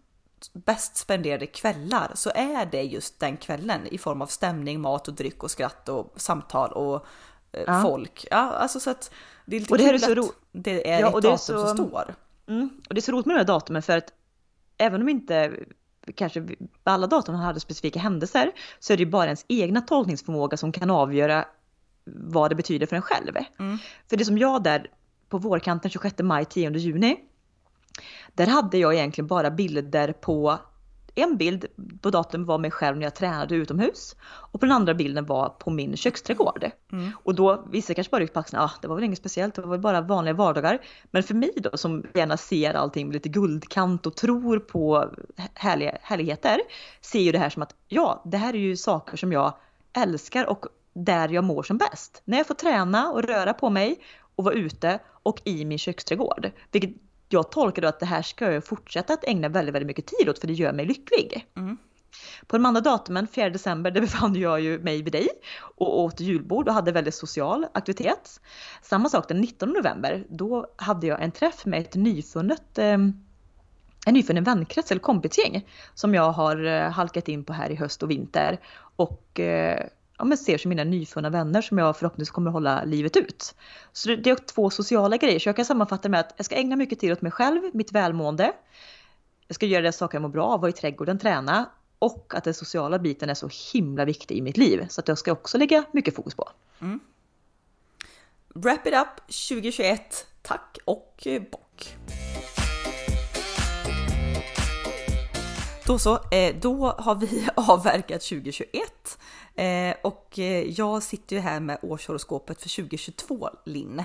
[0.53, 5.13] bäst spenderade kvällar så är det just den kvällen i form av stämning, mat och
[5.13, 7.05] dryck och skratt och samtal och
[7.51, 7.81] eh, Ja.
[7.81, 8.25] folk.
[8.31, 9.11] Ja, alltså så att
[9.45, 11.27] det är lite Och det kul är så ro- det är Ja, ett och det
[11.27, 12.15] datum så- som står.
[12.47, 12.69] Mm.
[12.89, 14.13] Och det är så roligt med de här datumen för att
[14.77, 15.53] även om inte
[16.15, 16.47] kanske
[16.83, 20.89] alla datum hade specifika händelser så är det ju bara ens egna tolkningsförmåga som kan
[20.89, 21.45] avgöra
[22.05, 23.35] vad det betyder för en själv.
[23.59, 23.77] Mm.
[24.09, 24.87] För det som jag där
[25.29, 27.17] på vårkanten 26 maj 10 juni
[28.33, 30.59] där hade jag egentligen bara bilder på
[31.15, 31.65] en bild
[32.01, 35.49] på datum var mig själv när jag tränade utomhus och på den andra bilden var
[35.49, 36.71] på min köksträdgård.
[36.91, 37.11] Mm.
[37.23, 39.61] Och då, vissa kanske bara ryckte på axlarna, ah, det var väl inget speciellt, det
[39.61, 40.81] var väl bara vanliga vardagar.
[41.11, 45.11] Men för mig då som gärna ser allting med lite guldkant och tror på
[45.53, 46.61] härliga, härligheter,
[47.01, 49.53] ser ju det här som att ja, det här är ju saker som jag
[49.93, 52.21] älskar och där jag mår som bäst.
[52.25, 53.99] När jag får träna och röra på mig
[54.35, 56.51] och vara ute och i min köksträdgård.
[56.71, 56.91] Vilket
[57.29, 60.29] jag tolkar då att det här ska jag fortsätta att ägna väldigt, väldigt mycket tid
[60.29, 61.47] åt för det gör mig lycklig.
[61.57, 61.77] Mm.
[62.47, 65.27] På de andra datumen, 4 december, där befann jag ju mig vid dig
[65.75, 68.41] och åt julbord och hade väldigt social aktivitet.
[68.81, 72.97] Samma sak den 19 november, då hade jag en träff med ett nyfunnet eh,
[74.07, 78.03] en nyfunnen vänkrets eller kompisgäng som jag har eh, halkat in på här i höst
[78.03, 78.59] och vinter
[78.95, 79.85] och eh,
[80.17, 83.55] ja, men ser som mina nyfunna vänner som jag förhoppningsvis kommer hålla livet ut.
[83.93, 86.45] Så det, det är två sociala grejer så jag kan sammanfatta det med att jag
[86.45, 88.53] ska ägna mycket tid åt mig själv, mitt välmående.
[89.47, 92.43] Jag ska göra det saker jag mår bra av, vara i trädgården, träna och att
[92.43, 95.57] den sociala biten är så himla viktig i mitt liv så att jag ska också
[95.57, 96.49] lägga mycket fokus på.
[96.81, 96.99] Mm.
[98.55, 100.27] Wrap it up 2021.
[100.41, 101.95] Tack och bock.
[105.87, 109.17] Då så, eh, då har vi avverkat 2021
[109.55, 114.03] eh, och eh, jag sitter ju här med årshoroskopet för 2022 Linn.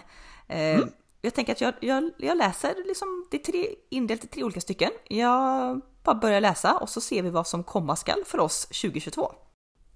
[0.49, 0.81] Eh,
[1.23, 4.61] Jag tänker att jag, jag, jag läser liksom, det är tre, indelat i tre olika
[4.61, 4.91] stycken.
[5.09, 9.33] Jag bara börjar läsa och så ser vi vad som komma skall för oss 2022.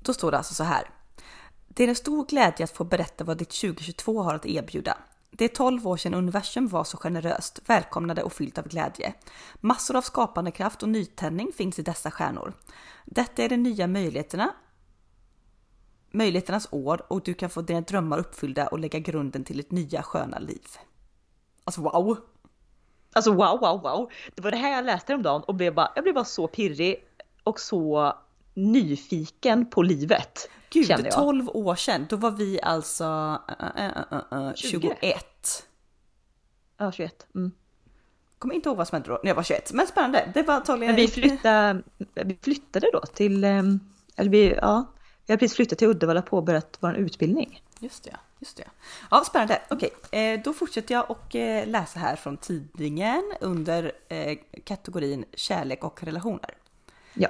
[0.00, 0.90] Då står det alltså så här.
[1.68, 4.98] Det är en stor glädje att få berätta vad ditt 2022 har att erbjuda.
[5.36, 9.14] Det är 12 år sedan universum var så generöst, välkomnade och fyllt av glädje.
[9.60, 12.52] Massor av skapande kraft och nytändning finns i dessa stjärnor.
[13.04, 14.54] Detta är de nya möjligheterna
[16.14, 20.02] möjligheternas år och du kan få dina drömmar uppfyllda och lägga grunden till ett nya
[20.02, 20.66] sköna liv.
[21.64, 22.18] Alltså wow!
[23.12, 24.10] Alltså wow, wow, wow.
[24.34, 26.48] Det var det här jag läste om dagen och blev bara, jag blev bara så
[26.48, 27.04] pirrig
[27.44, 28.12] och så
[28.54, 30.48] nyfiken på livet.
[30.70, 31.14] Gud, kände jag.
[31.14, 33.92] 12 år sedan, då var vi alltså äh, äh,
[34.32, 34.80] äh, äh, 20.
[35.00, 35.66] 21.
[36.76, 37.26] Ja, 21.
[37.34, 37.52] Mm.
[38.38, 40.30] Kommer inte ihåg vad som hände då när jag var 21, men spännande.
[40.34, 40.94] Det var antagligen...
[40.94, 41.82] Men vi flyttade,
[42.14, 43.80] vi flyttade då till, ehm,
[44.16, 44.84] eller vi, ja,
[45.26, 47.62] vi har precis flyttat till Uddevalla och påbörjat vår utbildning.
[47.78, 48.64] Just det, just det.
[49.10, 49.62] Ja, spännande.
[49.70, 55.84] Okej, eh, då fortsätter jag och eh, läsa här från tidningen under eh, kategorin kärlek
[55.84, 56.54] och relationer.
[57.14, 57.28] Ja.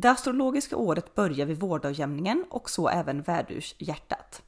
[0.00, 4.42] Det astrologiska året börjar vid vårdagjämningen och så även värdurshjärtat.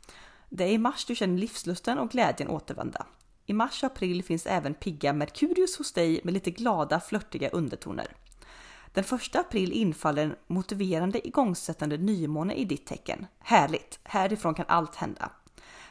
[0.48, 3.06] Det är i mars du känner livslusten och glädjen återvända.
[3.46, 8.06] I mars och april finns även pigga Merkurius hos dig med lite glada, flörtiga undertoner.
[8.92, 13.26] Den första april infaller en motiverande igångsättande nymåne i ditt tecken.
[13.38, 13.98] Härligt!
[14.02, 15.30] Härifrån kan allt hända.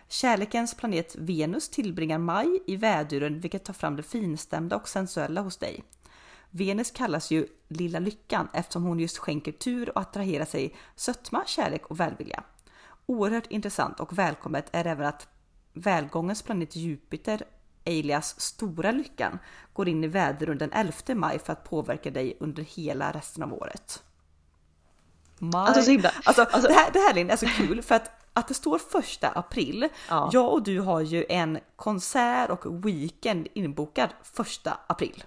[0.07, 5.57] Kärlekens planet Venus tillbringar maj i väduren vilket tar fram det finstämda och sensuella hos
[5.57, 5.83] dig.
[6.51, 11.85] Venus kallas ju Lilla Lyckan eftersom hon just skänker tur och attraherar sig sötma, kärlek
[11.85, 12.43] och välvilja.
[13.05, 15.27] Oerhört intressant och välkommet är även att
[15.73, 17.43] välgångens planet Jupiter,
[17.85, 19.39] alias Stora Lyckan,
[19.73, 23.53] går in i väder den 11 maj för att påverka dig under hela resten av
[23.53, 24.03] året.
[25.37, 25.67] Maj.
[25.67, 28.11] Alltså så himla, Alltså, alltså- det, här, det här Linn, är så kul för att,
[28.33, 29.87] att det står första april.
[30.09, 30.29] Ja.
[30.33, 35.23] Jag och du har ju en konsert och weekend inbokad första april.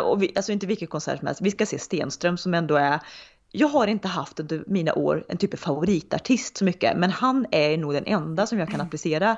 [0.00, 3.00] Och vi, alltså inte vilken konsert som helst, vi ska se Stenström som ändå är
[3.54, 7.46] jag har inte haft under mina år en typ av favoritartist så mycket, men han
[7.50, 9.36] är nog den enda som jag kan applicera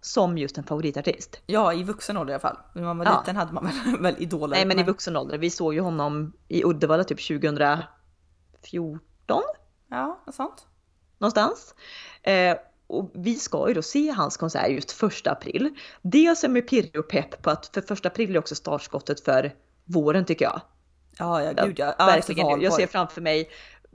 [0.00, 1.40] som just en favoritartist.
[1.46, 2.56] Ja, i vuxen ålder i alla fall.
[2.74, 3.20] När man var Ja.
[3.20, 4.56] liten hade man väl, väl idoler.
[4.56, 5.38] Nej men i vuxen ålder.
[5.38, 9.42] Vi såg ju honom i Uddevalla typ 2014
[9.90, 10.66] Ja, något sånt.
[11.18, 11.74] någonstans.
[12.22, 15.74] Eh, och vi ska ju då se hans konsert just första april.
[16.02, 19.52] Dels är man pirrig och pepp på att för första april är också startskottet för
[19.84, 20.60] våren tycker jag.
[21.18, 21.94] Ja, ja, gud ja.
[21.98, 22.60] ja Verkligen.
[22.60, 23.50] Jag ser framför mig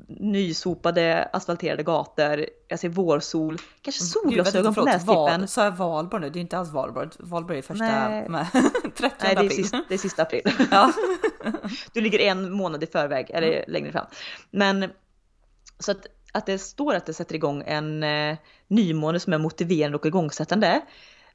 [0.08, 5.48] nysopade asfalterade gator, jag ser vårsol, kanske solglasögon på nästippen.
[5.48, 6.30] Sa jag valborg nu?
[6.30, 7.10] Det är inte alls valborg.
[7.20, 7.86] Valborg är första...
[7.86, 8.30] Nej.
[8.30, 8.48] med
[8.96, 10.42] 30 Nej, det är, sista, det är sista april.
[10.72, 10.94] Ja.
[11.94, 13.64] Du ligger en månad i förväg, eller Mm.
[13.68, 14.06] längre fram.
[14.52, 14.90] Men
[15.80, 19.98] så att, att det står att det sätter igång en eh, nymåne som är motiverande
[19.98, 20.82] och igångsättande.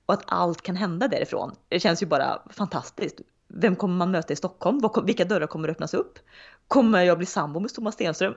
[0.07, 1.55] Och att allt kan hända därifrån.
[1.69, 3.21] Det känns ju bara fantastiskt.
[3.57, 4.81] Vem kommer man möta i Stockholm?
[5.05, 6.19] Vilka dörrar kommer öppnas upp?
[6.69, 8.35] Kommer jag bli sambo med Thomas Stenström?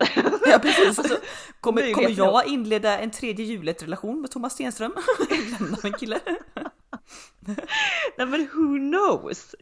[0.51, 0.99] Ja precis.
[0.99, 1.17] Alltså,
[1.59, 4.93] kommer, kommer möjligheten jag inleda en tredje julet-relation med Thomas Stenström?
[5.59, 6.19] Lämna min kille.
[8.17, 9.55] Nej men who knows?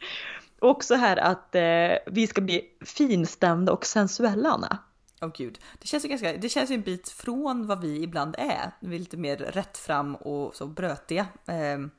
[0.59, 4.77] Och också här att eh, vi ska bli finstämda och sensuella Anna.
[5.21, 8.35] Åh gud, det känns ju ganska, det känns ju en bit från vad vi ibland
[8.37, 8.71] är.
[8.79, 11.27] Vi är lite mer rätt fram och så brötiga.
[11.45, 11.91] Ehm,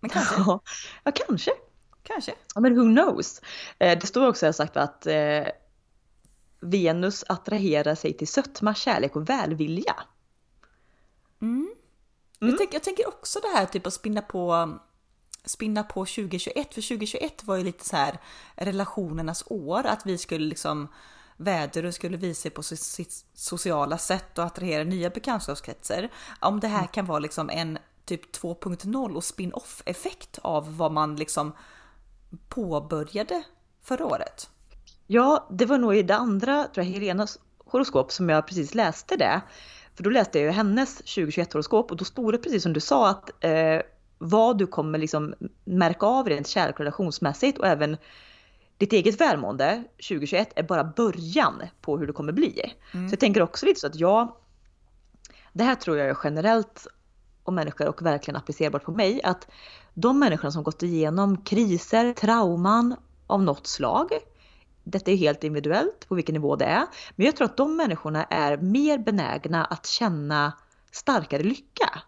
[0.00, 0.60] Men kanske, Ja,
[1.04, 1.50] ja kanske.
[2.02, 2.34] Kanske.
[2.54, 3.40] Ja, men who knows?
[3.78, 5.46] Eh, det står också sagt att eh,
[6.60, 9.94] Venus attraherar sig till sötma, kärlek och välvilja.
[11.42, 11.74] Mm.
[12.38, 14.78] Jag, tänker, jag tänker också det här typ att spinna på
[15.44, 18.18] spinna på 2021, för 2021 var ju lite så här
[18.54, 20.88] relationernas år, att vi skulle liksom
[21.36, 26.08] väder skulle visa på sitt- sitt sociala sätt och attrahera nya bekantskapskretsar.
[26.40, 31.16] Om det här kan vara liksom en typ 2.0 och spin-off effekt av vad man
[31.16, 31.52] liksom
[32.48, 33.42] påbörjade
[33.82, 34.50] förra året.
[35.06, 39.16] Ja, det var nog i det andra, tror jag, Helenas horoskop som jag precis läste
[39.16, 39.40] det.
[39.94, 42.80] För då läste jag ju hennes 2021 horoskop och då stod det precis som du
[42.80, 43.80] sa att eh,
[44.18, 47.96] vad du kommer liksom märka av rent kärlek och relationsmässigt och även
[48.78, 52.72] ditt eget välmående 2021 är bara början på hur det kommer bli.
[52.92, 54.36] Så jag tänker också lite så att jag,
[55.52, 56.86] det här tror jag är generellt
[57.42, 59.48] om människor och verkligen applicerbart på mig, att
[59.94, 64.08] de människorna som gått igenom kriser, trauman av något slag,
[64.84, 68.24] detta är helt individuellt på vilken nivå det är, men jag tror att de människorna
[68.24, 70.52] är mer benägna att känna
[70.90, 72.02] starkare lycka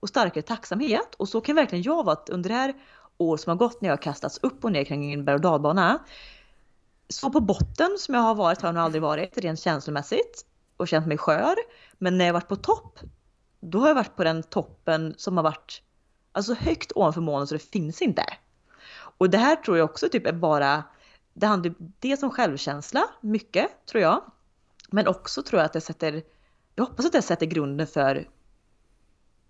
[0.00, 1.14] och starkare tacksamhet.
[1.14, 2.74] Och så kan verkligen jag vara att under det här
[3.18, 5.40] året som har gått när jag har kastats upp och ner kring en berg och
[5.40, 5.98] dalbana,
[7.08, 10.88] så på botten som jag har varit har jag nog aldrig varit rent känslomässigt och
[10.88, 11.54] känt mig skör.
[11.98, 12.98] Men när jag varit på topp,
[13.60, 15.82] då har jag varit på den toppen som har varit
[16.38, 18.24] alltså högt ovanför molnen så det finns inte.
[19.18, 20.84] Och det här tror jag också typ är bara,
[21.34, 24.22] det handlar dels om självkänsla, mycket tror jag.
[24.90, 26.22] Men också tror jag att det sätter,
[26.74, 28.28] jag hoppas att det sätter grunden för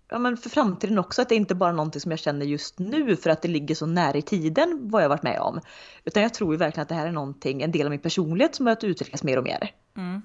[0.09, 2.79] ja, men för framtiden också, att det inte bara är någonting som jag känner just
[2.79, 5.61] nu för att det ligger så nära i tiden vad jag varit med om.
[6.03, 8.55] Utan jag tror ju verkligen att det här är någonting, en del av min personlighet
[8.55, 9.71] som börjat utvecklas mer och mer.
[9.97, 10.21] Mm.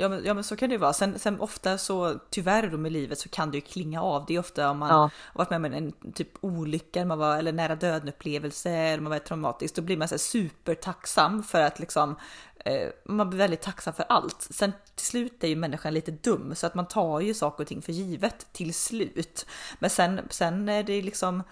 [0.00, 0.92] Ja men, ja men så kan det ju vara.
[0.92, 4.24] Sen, sen ofta så tyvärr då med livet så kan det ju klinga av.
[4.26, 4.94] Det är ofta om man Ja.
[4.94, 9.10] har varit med om en typ olycka man var, eller nära döden upplevelse eller man
[9.10, 9.74] var traumatisk.
[9.74, 12.16] Då blir man så här supertacksam för att liksom
[12.64, 14.42] eh, man blir väldigt tacksam för allt.
[14.50, 17.68] Sen till slut är ju människan lite dum så att man tar ju saker och
[17.68, 19.46] ting för givet till slut.
[19.78, 21.42] Men sen, sen är det liksom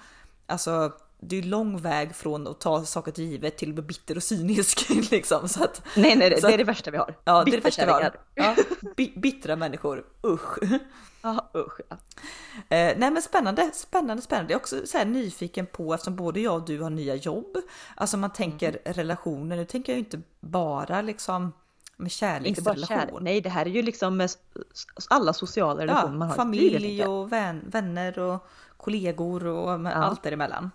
[0.46, 4.16] alltså det är lång väg från att ta saker till givet till att bli bitter
[4.16, 5.48] och cynisk liksom.
[5.48, 7.14] Så att, Nej, nej, det, Så det är det värsta vi har.
[7.24, 8.12] Ja, det är det värsta vi har.
[8.35, 8.55] Ja,
[8.96, 10.59] bi- bittra människor, usch.
[11.22, 11.81] Ja, usch.
[11.88, 11.96] Ja.
[12.76, 14.52] Eh, nej men spännande, spännande, spännande.
[14.52, 17.57] Jag är också så här nyfiken på, eftersom både jag och du har nya jobb,
[17.94, 18.81] alltså man tänker Mm.
[18.85, 21.52] relationer, nu tänker jag inte bara liksom
[21.96, 22.87] med kärleksrelation.
[22.87, 23.11] kär.
[23.20, 24.38] Nej, det här är ju liksom s-
[25.11, 29.70] alla sociala relationer man Ja, har i livet, familj och vän, vänner och kollegor och
[29.87, 29.90] Ja.
[29.92, 30.70] allt däremellan.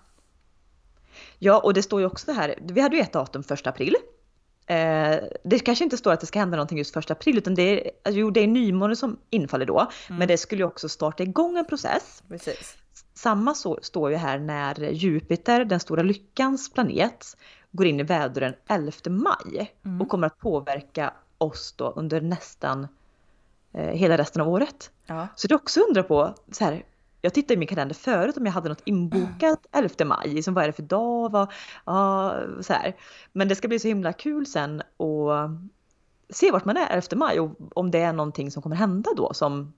[1.43, 2.55] Ja, och det står ju också här.
[2.61, 3.95] Vi hade ju ett datum första april.
[4.65, 7.61] Eh, det kanske inte står att det ska hända någonting just första april, utan det
[7.61, 9.79] är, alltså, jo, det är nymåne som infaller då.
[9.79, 10.19] Mm.
[10.19, 12.23] Men det skulle ju också starta igång en process.
[12.27, 12.77] Precis.
[13.13, 17.37] Samma så, står ju här när Jupiter, den stora lyckans planet,
[17.71, 20.01] går in i väduren 11 maj Mm.
[20.01, 22.87] och kommer att påverka oss då under nästan
[23.73, 24.91] eh, hela resten av året.
[25.05, 25.27] Ja.
[25.35, 26.83] Så det är också undra på, så här,
[27.21, 30.63] jag tittade i min kalender förut om jag hade något inbokat 11 maj, liksom vad
[30.63, 31.51] är det för dag, vad,
[31.85, 32.95] ja, så här.
[33.33, 35.61] Men det ska bli så himla kul sen att
[36.29, 39.33] se vart man är 11 maj och om det är någonting som kommer hända då
[39.33, 39.73] som Som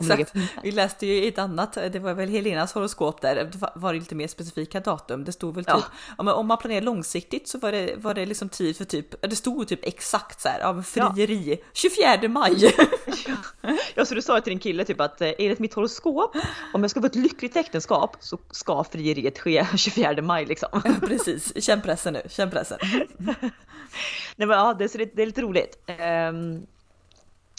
[0.00, 0.34] Exakt.
[0.62, 4.14] Vi läste ju ett annat, det var väl Helenas horoskop där, det var det lite
[4.14, 5.24] mer specifika datum.
[5.24, 5.74] Det stod väl typ,
[6.18, 6.24] ja.
[6.24, 9.36] ja om man planerar långsiktigt så var det, var det liksom tid för typ, det
[9.36, 11.66] stod typ exakt så här, ja, frieri, ja.
[11.72, 12.74] 24 maj.
[13.94, 16.36] ja, så du sa till din kille typ att eh, enligt mitt horoskop,
[16.72, 20.82] om jag ska få ett lyckligt äktenskap så ska frieriet ske 24 maj liksom.
[21.00, 22.78] Precis, känn pressen nu, känn pressen.
[24.36, 25.78] Nej men ja, det, är, det är lite roligt.
[26.30, 26.66] Um,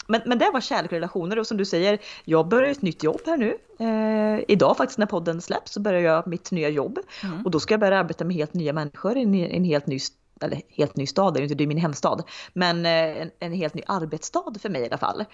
[0.06, 3.36] men, men det var kärlek och som du säger, jag börjar ett nytt jobb här
[3.36, 3.56] nu.
[3.78, 6.98] Eh, idag faktiskt när podden släpps så börjar jag mitt nya jobb.
[7.22, 7.44] Mm.
[7.44, 9.98] Och då ska jag börja arbeta med helt nya människor i en, en helt ny
[10.40, 13.52] eller helt ny stad, det är inte det är min hemstad, men eh, en, en
[13.52, 15.24] helt ny arbetsstad för mig i alla fall.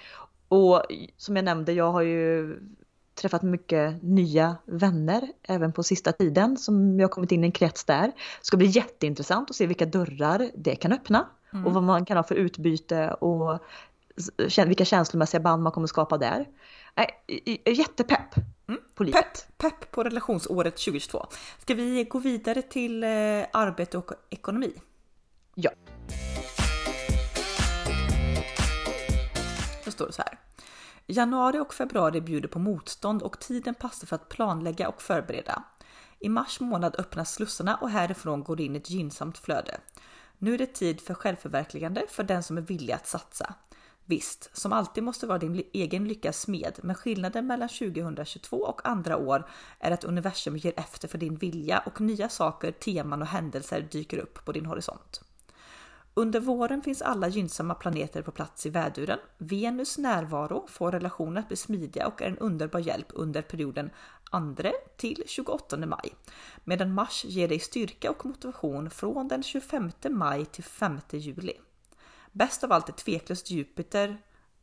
[0.49, 0.83] Och
[1.17, 2.57] som jag nämnde, jag har ju
[3.15, 7.85] träffat mycket nya vänner även på sista tiden som jag kommit in i en krets
[7.85, 8.07] där.
[8.07, 11.67] Det ska bli jätteintressant att se vilka dörrar det kan öppna mm.
[11.67, 13.59] och vad man kan ha för utbyte och
[14.67, 16.47] vilka känslomässiga band man kommer skapa där.
[16.97, 18.37] Äh, jättepepp
[18.69, 18.81] mm.
[18.95, 19.47] på livet.
[19.59, 21.27] Pepp, pepp på relationsåret 2022.
[21.59, 23.09] Ska vi gå vidare till eh,
[23.53, 24.73] arbete och ekonomi?
[25.55, 25.71] Ja.
[29.85, 30.39] Då står det så här.
[31.07, 35.63] Januari och februari bjuder på motstånd och tiden passar för att planlägga och förbereda.
[36.19, 39.81] I mars månad öppnas slussarna och härifrån går det in ett gynnsamt flöde.
[40.39, 43.55] Nu är det tid för självförverkligande för den som är villig att satsa.
[44.11, 49.17] Visst, som alltid måste vara din egen lyckas smed, men skillnaden mellan 2022 och andra
[49.17, 53.89] år är att universum ger efter för din vilja och nya saker, teman och händelser
[53.91, 55.21] dyker upp på din horisont.
[56.15, 59.19] Under våren finns alla gynnsamma planeter på plats i väduren.
[59.39, 63.91] Venus närvaro får relationer att bli smidiga och är en underbar hjälp under perioden
[64.31, 66.15] 2 till 28 maj.
[66.65, 71.53] Medan Mars ger dig styrka och motivation från den 25 maj till 5 juli.
[72.33, 74.19] Bäst av allt är tveklöst Jupiter,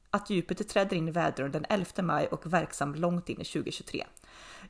[0.09, 4.05] att Jupiter träder in i väduren den 11 maj och verksam långt in i 2023.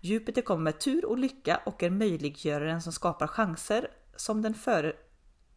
[0.02, 4.96] Jupiter kommer med tur och lycka och är möjliggöraren som skapar chanser som den, för,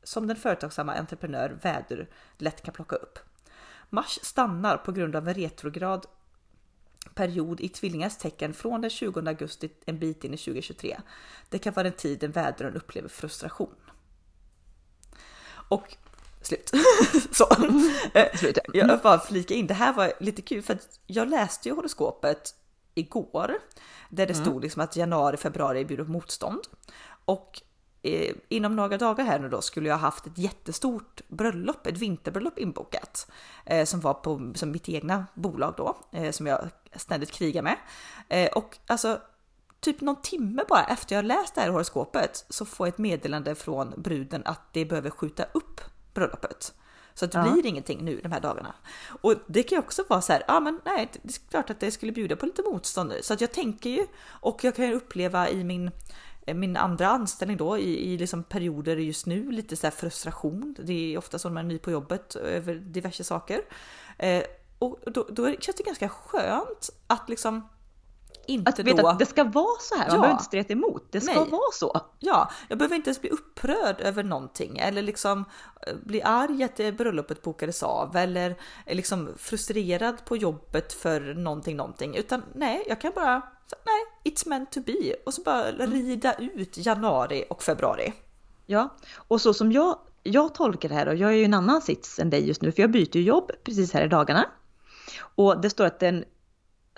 [0.02, 3.18] som den företagsamma entreprenör vädur lätt kan plocka upp.
[3.90, 6.06] Mars stannar på grund av en retrograd
[7.14, 11.00] period i tvillingars tecken från den 20 augusti en bit in i 2023.
[11.48, 13.74] Det kan vara en tid en väduren upplever frustration.
[15.48, 15.96] Och
[16.40, 16.70] Slut.
[17.32, 17.46] så.
[18.34, 18.58] Slut.
[18.74, 22.54] Jag bara flika in, det här var lite kul för att jag läste ju horoskopet
[22.94, 23.58] igår
[24.08, 24.44] där det mm.
[24.44, 26.60] stod liksom att januari, februari bjuder på motstånd.
[27.24, 27.62] Och
[28.02, 32.58] eh, inom några dagar här nu då skulle jag haft ett jättestort bröllop, ett vinterbröllop
[32.58, 33.30] inbokat.
[33.66, 37.76] Eh, som var på som mitt egna bolag då, eh, som jag ständigt krigar med.
[38.28, 39.20] Eh, och alltså
[39.80, 43.54] typ någon timme bara efter jag läst det här horoskopet så får jag ett meddelande
[43.54, 45.80] från bruden att det behöver skjuta upp
[46.14, 46.74] bröllopet.
[47.14, 47.52] Så det ja.
[47.52, 48.74] blir ingenting nu de här dagarna.
[49.20, 51.80] Och det kan ju också vara så här, ja men nej, det är klart att
[51.80, 53.22] det skulle bjuda på lite motstånd nu.
[53.22, 55.90] Så att jag tänker ju, och jag kan ju uppleva i min,
[56.46, 60.74] min andra anställning då, i, i liksom perioder just nu, lite så här frustration.
[60.78, 63.62] Det är ofta så när man är ny på jobbet över diverse saker.
[64.18, 64.42] Eh,
[64.78, 67.68] och då, då känns det ganska skönt att liksom
[68.50, 70.20] inte att veta att det ska vara så här, man ja.
[70.20, 71.06] behöver inte streta emot.
[71.10, 71.50] Det ska Nej.
[71.50, 72.00] vara så.
[72.18, 75.44] Ja, jag behöver inte ens bli upprörd över någonting eller liksom
[75.86, 82.16] eh, bli arg att bröllopet bokades av eller liksom frustrerad på jobbet för någonting, någonting.
[82.16, 83.42] Utan nej, jag kan bara,
[83.86, 85.90] nej, it's meant to be och så bara mm.
[85.90, 88.12] rida ut januari och februari.
[88.66, 91.82] Ja, och så som jag, jag tolkar det här och jag är ju en annan
[91.82, 94.46] sits än dig just nu för jag byter jobb precis här i dagarna.
[95.34, 96.24] Och det står att den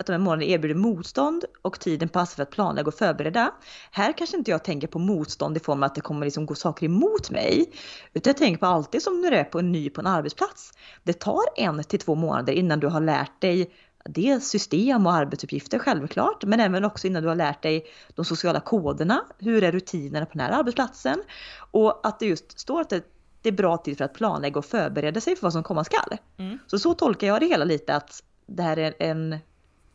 [0.03, 3.51] att de här månaderna erbjuder motstånd och tiden passar för att planlägga och förbereda.
[3.91, 6.55] Här kanske inte jag tänker på motstånd i form av att det kommer liksom gå
[6.55, 7.73] saker emot mig.
[8.13, 10.71] Utan jag tänker på alltid som när du är på en ny på en arbetsplats.
[11.03, 13.71] Det tar en till två månader innan du har lärt dig
[14.05, 17.85] dels system och arbetsuppgifter självklart, men även också innan du har lärt dig
[18.15, 19.23] de sociala koderna.
[19.37, 21.23] Hur är rutinerna på den här arbetsplatsen?
[21.71, 25.21] Och att det just står att det, är bra tid för att planlägga och förbereda
[25.21, 26.17] sig för vad som komma skall.
[26.37, 26.59] Mm.
[26.67, 29.37] Så så tolkar jag det hela lite att det här är en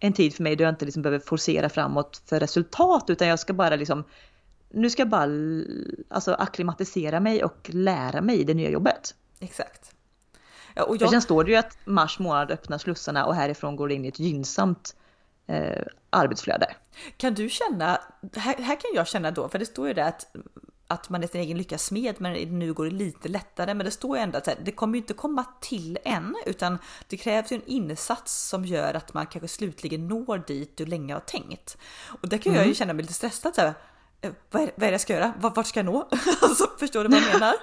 [0.00, 3.38] en tid för mig då jag inte liksom behöver forcera framåt för resultat utan jag
[3.38, 4.04] ska bara liksom
[4.70, 5.28] nu ska jag bara
[6.08, 9.14] alltså, akklimatisera mig och lära mig det nya jobbet.
[9.40, 9.92] Exakt.
[10.74, 11.10] Ja, och jag...
[11.10, 14.08] Sen står det ju att mars månad öppnar slussarna och härifrån går det in i
[14.08, 14.96] ett gynnsamt
[15.46, 16.74] eh, arbetsflöde.
[17.16, 18.00] Kan du känna,
[18.36, 20.36] här, här kan jag känna då, för det står ju det att
[20.88, 23.74] att man är sin egen lyckas smed, men nu går det lite lättare.
[23.74, 26.78] Men det står ju ändå att det kommer ju inte komma till än, utan
[27.08, 31.14] det krävs ju en insats som gör att man kanske slutligen når dit du länge
[31.14, 31.78] har tänkt.
[32.22, 32.56] Och där kan mm.
[32.56, 32.74] jag ju mm.
[32.74, 33.54] känna mig lite stressad.
[33.54, 33.74] Så här,
[34.20, 35.32] vad är, vad är det jag ska göra?
[35.38, 36.08] Vart, ska jag nå?
[36.42, 37.54] alltså, förstår du vad jag menar?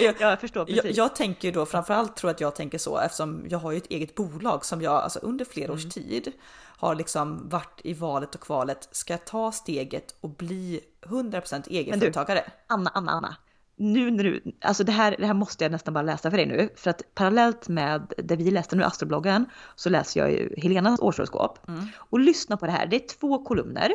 [0.00, 0.84] Jag, ja, jag förstår precis.
[0.84, 3.86] Jag, jag, tänker då framförallt tror att jag tänker så eftersom jag har ju ett
[3.90, 5.90] eget bolag som jag alltså under flera års mm.
[5.90, 6.32] tid
[6.78, 8.88] har liksom varit i valet och kvalet.
[8.90, 12.44] Ska jag ta steget och bli 100% egenföretagare?
[12.66, 13.36] Anna, Anna, Anna.
[13.76, 16.46] Nu när du, alltså det här, det här måste jag nästan bara läsa för dig
[16.46, 16.68] nu.
[16.76, 21.68] För att parallellt med det vi läste nu, Astrobloggen, så läser jag ju Helenas årshoroskop.
[21.68, 21.86] Mm.
[21.96, 23.92] Och lyssna på det här, det är två kolumner.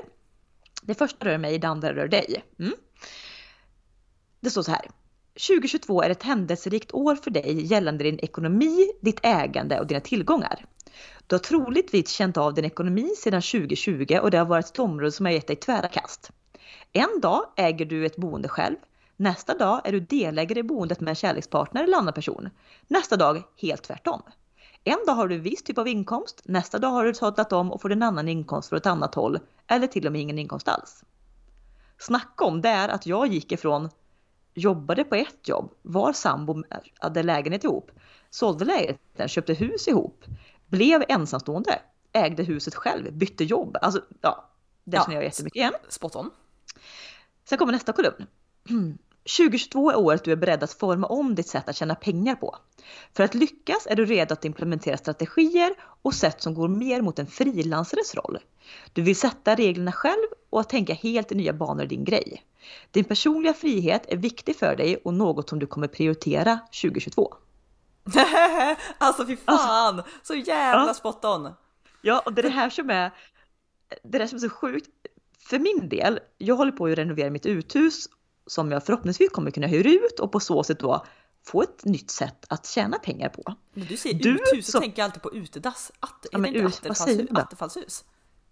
[0.86, 2.44] Det första rör mig, det andra rör dig.
[2.60, 2.74] Mm.
[4.40, 4.90] Det står så här.
[5.48, 10.66] 2022 är ett händelserikt år för dig gällande din ekonomi, ditt ägande och dina tillgångar.
[11.28, 15.12] Du har troligtvis känt av din ekonomi sedan 2020 och det har varit ett område
[15.12, 16.32] som har gett dig tvära kast.
[16.94, 18.76] En dag äger du ett boende själv.
[19.18, 22.50] Nästa dag är du delägare i boendet med en kärlekspartner eller annan person.
[22.88, 24.22] Nästa dag helt tvärtom.
[24.84, 27.72] En dag har du en viss typ av inkomst, nästa dag har du sadlat om
[27.72, 30.68] och får en annan inkomst från ett annat håll eller till och med ingen inkomst
[30.68, 31.04] alls.
[31.98, 33.90] Snacka om det är att jag gick ifrån
[34.54, 36.64] jobbade på ett jobb, var sambo,
[37.00, 37.92] hade lägenhet ihop,
[38.30, 40.26] sålde lägenheten, köpte hus ihop,
[40.68, 41.82] blev ensamstående,
[42.14, 43.78] ägde huset själv, bytte jobb.
[43.82, 44.50] Alltså ja,
[44.84, 45.74] det ja, känner jag jättemycket igen.
[45.90, 46.30] Spot on.
[47.50, 48.28] Sen kommer nästa kolumn.
[49.24, 52.58] 2022 är året du är beredd att forma om ditt sätt att tjäna pengar på.
[53.14, 57.20] För att lyckas är du redo att implementera strategier och sätt som går mer mot
[57.20, 58.38] en frilansares roll.
[58.94, 62.44] Du vill sätta reglerna själv och att tänka helt i nya banor är din grej.
[62.92, 67.34] Din personliga frihet är viktig för dig och något som du kommer prioritera 2022.
[68.98, 69.58] alltså fy fan!
[69.58, 70.94] Alltså, så jävla ja.
[70.94, 71.54] spot on!
[72.02, 73.12] Ja, och det är det här som är
[74.04, 74.90] det där som är så sjukt.
[75.40, 78.08] För min del, jag håller på att renovera mitt uthus
[78.48, 81.06] som jag förhoppningsvis kommer kunna hyra ut och på så sätt då
[81.46, 83.56] få ett nytt sätt att tjäna pengar på.
[83.74, 85.92] Men du säger du, uthus så tänker jag alltid på utedass.
[86.00, 88.04] Att, ja, men, inte attefallshus?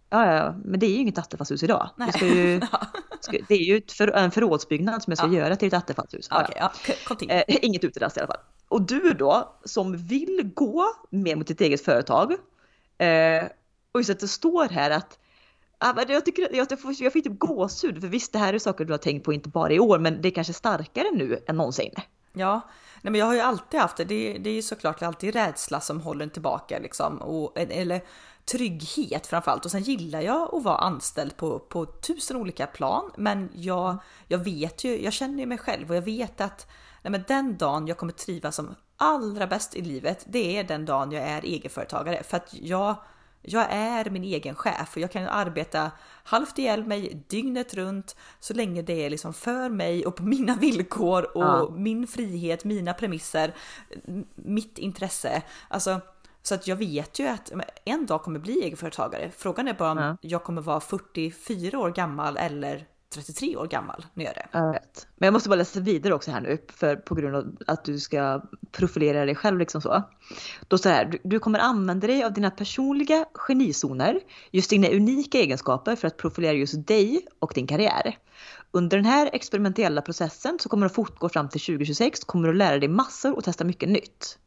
[0.09, 1.89] Ja, ja, men det är ju inget attefallshus idag.
[1.97, 2.61] Det, ska ju,
[3.19, 5.33] ska, det är ju för, en förrådsbyggnad som jag ska ja.
[5.33, 6.27] göra till ett attefallshus.
[6.29, 6.95] Ja, okay,
[7.27, 7.35] ja.
[7.35, 8.41] Eh, inget utedass i alla fall.
[8.67, 12.31] Och du då, som vill gå mer mot ditt eget företag.
[12.97, 13.43] Eh,
[13.91, 15.19] och just att det står här att
[16.07, 18.93] jag, tycker, jag, får, jag får typ gåshud, för visst det här är saker du
[18.93, 21.93] har tänkt på inte bara i år, men det är kanske starkare nu än någonsin.
[22.33, 22.61] Ja,
[23.01, 24.03] nej men jag har ju alltid haft det.
[24.03, 27.17] Det, det är ju såklart alltid rädsla som håller en tillbaka liksom.
[27.17, 28.01] Och, eller
[28.51, 29.65] trygghet framförallt.
[29.65, 33.11] Och sen gillar jag att vara anställd på, på tusen olika plan.
[33.17, 36.67] Men jag, jag vet ju, jag känner ju mig själv och jag vet att
[37.01, 40.85] nej men den dagen jag kommer trivas som allra bäst i livet, det är den
[40.85, 42.23] dagen jag är egenföretagare.
[42.23, 42.95] För att jag
[43.41, 45.91] jag är min egen chef och jag kan arbeta
[46.23, 50.55] halvt ihjäl mig dygnet runt så länge det är liksom för mig och på mina
[50.61, 51.69] villkor och ja.
[51.75, 53.55] min frihet, mina premisser,
[54.35, 55.41] mitt intresse.
[55.67, 56.01] Alltså,
[56.41, 57.51] så att jag vet ju att
[57.85, 59.31] en dag kommer bli egenföretagare.
[59.37, 60.17] Frågan är bara om ja.
[60.21, 64.57] jag kommer vara 44 år gammal eller 33 år gammal när jag gör det.
[64.57, 65.07] Jag vet.
[65.15, 67.99] Men jag måste bara läsa vidare också här nu för på grund av att du
[67.99, 68.41] ska
[68.71, 70.03] profilera dig själv liksom så.
[70.67, 74.19] Då så här, du, du kommer använda dig av dina personliga genizoner,
[74.51, 78.17] just dina unika egenskaper för att profilera just dig och din karriär.
[78.71, 82.79] Under den här experimentella processen så kommer du fortgå fram till 2026 kommer du lära
[82.79, 84.37] dig massor och testa mycket nytt.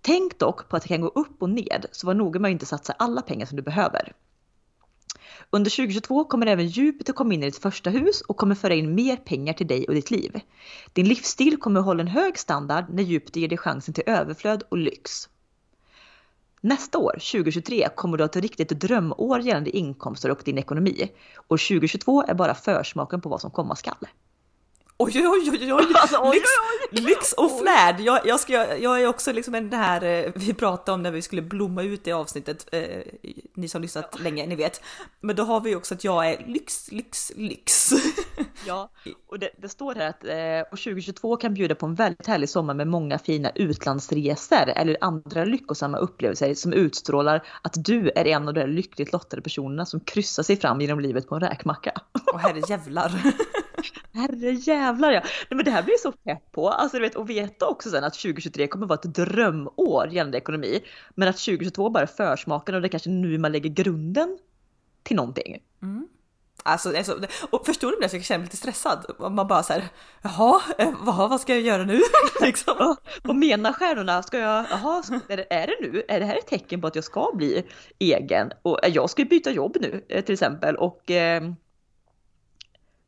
[0.00, 2.52] Tänk dock på att det kan gå upp och ned, så var noga med att
[2.52, 4.12] inte satsa alla pengar som du behöver.
[5.50, 8.94] Under 2022 kommer även Jupiter komma in i ditt första hus och kommer föra in
[8.94, 10.40] mer pengar till dig och ditt liv.
[10.92, 14.62] Din livsstil kommer att hålla en hög standard när Jupiter ger dig chansen till överflöd
[14.68, 15.28] och lyx.
[16.60, 21.10] Nästa år, 2023, kommer du att ha ett riktigt drömår gällande inkomster och din ekonomi.
[21.36, 24.06] Och 2022 är bara försmaken på vad som komma skall.
[24.98, 26.48] Oj, oj, oj, oj, alltså, lyx,
[26.90, 28.00] lyx och flärd.
[28.00, 31.22] Jag, jag, ska, jag är också liksom den här eh, vi pratade om när vi
[31.22, 32.66] skulle blomma ut i avsnittet.
[32.72, 33.02] Eh,
[33.54, 34.22] ni som lyssnat ja.
[34.22, 34.80] länge, ni vet.
[35.20, 37.90] Men då har vi också att jag är lyx, lyx, lyx.
[38.66, 38.90] Ja,
[39.26, 42.74] och det, det står här att eh, 2022 kan bjuda på en väldigt härlig sommar
[42.74, 48.54] med många fina utlandsresor eller andra lyckosamma upplevelser som utstrålar att du är en av
[48.54, 51.92] de lyckligt lottade personerna som kryssar sig fram genom livet på en räkmacka.
[52.32, 53.12] Och herre jävlar.
[54.12, 55.20] Herre jävlar ja.
[55.20, 56.68] Nej, men det här blir så pepp på.
[56.68, 60.80] Alltså du vet och veta också sen att 2023 kommer vara ett drömår gällande ekonomi.
[61.14, 64.38] Men att 2022 bara är försmaken och det är kanske nu man lägger grunden
[65.02, 65.62] till någonting.
[65.82, 66.08] Mm.
[66.66, 67.20] Alltså, alltså,
[67.50, 68.08] och förstår du det?
[68.08, 69.06] Så jag känner mig lite stressad.
[69.18, 69.84] Man bara såhär,
[70.22, 72.00] jaha, eh, vad, vad ska jag göra nu?
[72.40, 72.96] liksom.
[73.22, 74.22] vad menar stjärnorna?
[74.22, 76.02] Ska jag, jaha, är det, är det nu?
[76.08, 77.66] Är det här ett tecken på att jag ska bli
[77.98, 78.52] egen?
[78.62, 81.42] Och eh, jag ska byta jobb nu eh, till exempel och eh,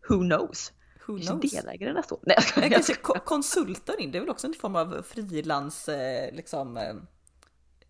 [0.08, 0.72] who knows?
[1.06, 1.52] Who knows?
[1.52, 2.20] Delägare nästa år.
[2.22, 2.94] Nej, jag kanske
[3.24, 6.94] konsultar in, det är väl också en form av frilans eh, liksom eh,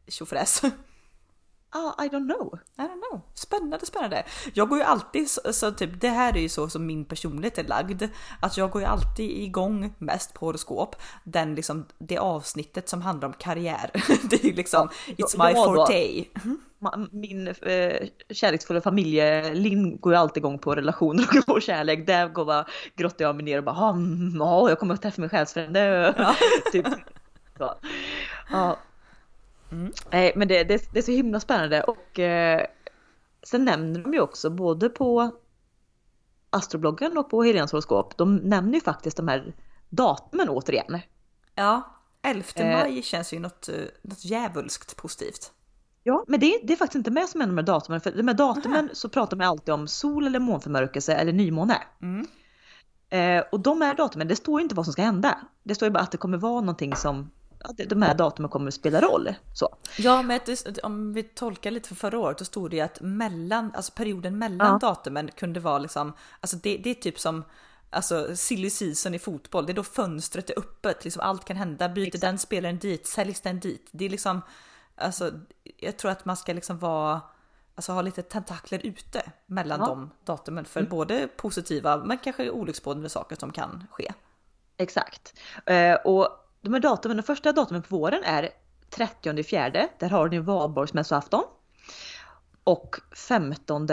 [0.08, 0.62] tjofräs.
[1.70, 2.58] Ah, I don't know.
[2.78, 3.20] I don't know.
[3.34, 4.24] Spännande spännande.
[4.54, 7.58] Jag går ju alltid så, så, typ, det här är ju så som min personlighet
[7.58, 8.02] är lagd.
[8.40, 10.96] Att jag går ju alltid igång mest på horoskop.
[11.24, 13.90] Den liksom, det avsnittet som handlar om karriär.
[14.30, 16.24] det är ju liksom, it's my forte.
[17.10, 22.06] Min eh, kärleksfulla familje Linn går ju alltid igång på relationer och på kärlek.
[22.06, 22.66] Där går bara,
[22.96, 23.76] grottar jag mig ner och bara,
[24.38, 26.14] ja, jag kommer att träffa min själsfrände.
[26.18, 26.34] Ja.
[26.72, 26.86] typ.
[27.58, 27.74] Så.
[28.50, 28.76] Ja.
[29.72, 29.92] Mm.
[30.10, 32.66] Nej, men det, det, det, är så himla spännande och eh,
[33.42, 35.30] sen nämner de ju också både på
[36.50, 38.16] astrobloggen och på Helenas horoskop.
[38.16, 39.54] De nämner ju faktiskt de här
[39.88, 41.00] datumen återigen.
[41.54, 42.66] Ja, 11 eh.
[42.66, 45.52] maj eh, känns ju något, eh, något djävulskt positivt.
[46.06, 48.00] Ja, men det, det är faktiskt inte med som de här datumen.
[48.00, 48.88] För de här datumen Aha.
[48.92, 51.82] så pratar man alltid om sol eller månförmörkelse eller nymåne.
[52.02, 52.26] Mm.
[53.10, 55.38] Eh, och de här datumen, det står ju inte vad som ska hända.
[55.62, 57.30] Det står ju bara att det kommer vara någonting som
[57.88, 59.34] de här datumen kommer att spela roll.
[59.54, 59.76] Så.
[59.98, 60.40] Ja, men
[60.82, 64.38] om vi tolkar lite för förra året, då stod det ju att mellan, alltså perioden
[64.38, 64.88] mellan ja.
[64.88, 67.44] datumen kunde vara liksom, alltså det, det är typ som
[67.90, 71.88] Alltså silly season i fotboll, det är då fönstret är öppet, liksom allt kan hända.
[71.88, 72.20] Byter Exakt.
[72.20, 73.88] den spelaren dit, säljs den dit.
[73.92, 74.42] Det är liksom,
[74.96, 75.32] alltså
[75.76, 77.20] jag tror att man ska liksom vara,
[77.74, 79.86] alltså ha lite tentakler ute mellan ja.
[79.86, 80.90] de datumen för mm.
[80.90, 84.12] både positiva men kanske olycksbådande saker som kan ske.
[84.76, 85.38] Exakt.
[85.66, 86.28] Eh, och
[86.60, 88.50] de här datumen, de första datumen på våren är
[88.90, 91.44] 30 fjärde, där har ni valborgsmässoafton.
[92.64, 92.96] Och
[93.28, 93.88] 15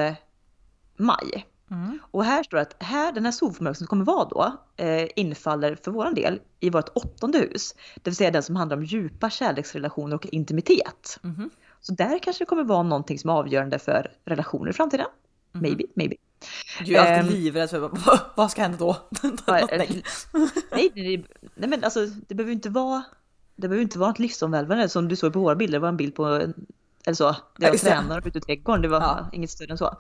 [0.96, 1.46] maj.
[1.74, 2.00] Mm.
[2.12, 5.76] Och här står det att här, den här solförmörkelsen som kommer vara då eh, infaller
[5.84, 7.76] för våran del i vårt åttonde hus.
[7.96, 11.20] Det vill säga den som handlar om djupa kärleksrelationer och intimitet.
[11.24, 11.50] Mm.
[11.82, 15.06] Så där kanske det kommer vara någonting som är avgörande för relationer i framtiden.
[15.54, 15.62] Mm.
[15.62, 16.16] Maybe, maybe.
[16.86, 17.90] Du är alltid um, livrädd för
[18.36, 18.98] vad ska hända då?
[19.48, 23.04] nej, nej, nej, nej, men alltså det behöver inte vara
[23.56, 25.78] det behöver inte vara ett livsomvälvande som du såg på våra bilder.
[25.78, 26.54] Det var en bild på
[27.06, 28.82] eller så, det var tränare ute i trädgården.
[28.82, 29.30] Det var ja.
[29.34, 29.98] inget större än så.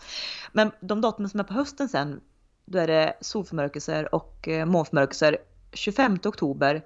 [0.51, 2.22] Men de datumen som är på hösten sen,
[2.66, 5.38] då är det solförmörkelser och eh, månförmörkelser
[5.74, 6.86] 25 oktober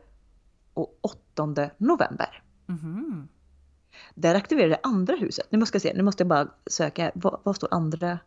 [0.74, 2.44] och 8 november.
[2.70, 3.28] Mm.
[4.16, 5.48] Där aktiverar det andra huset.
[5.50, 7.12] Nu måste jag se, nu måste jag bara söka.
[7.16, 8.20] Vad, vad står andra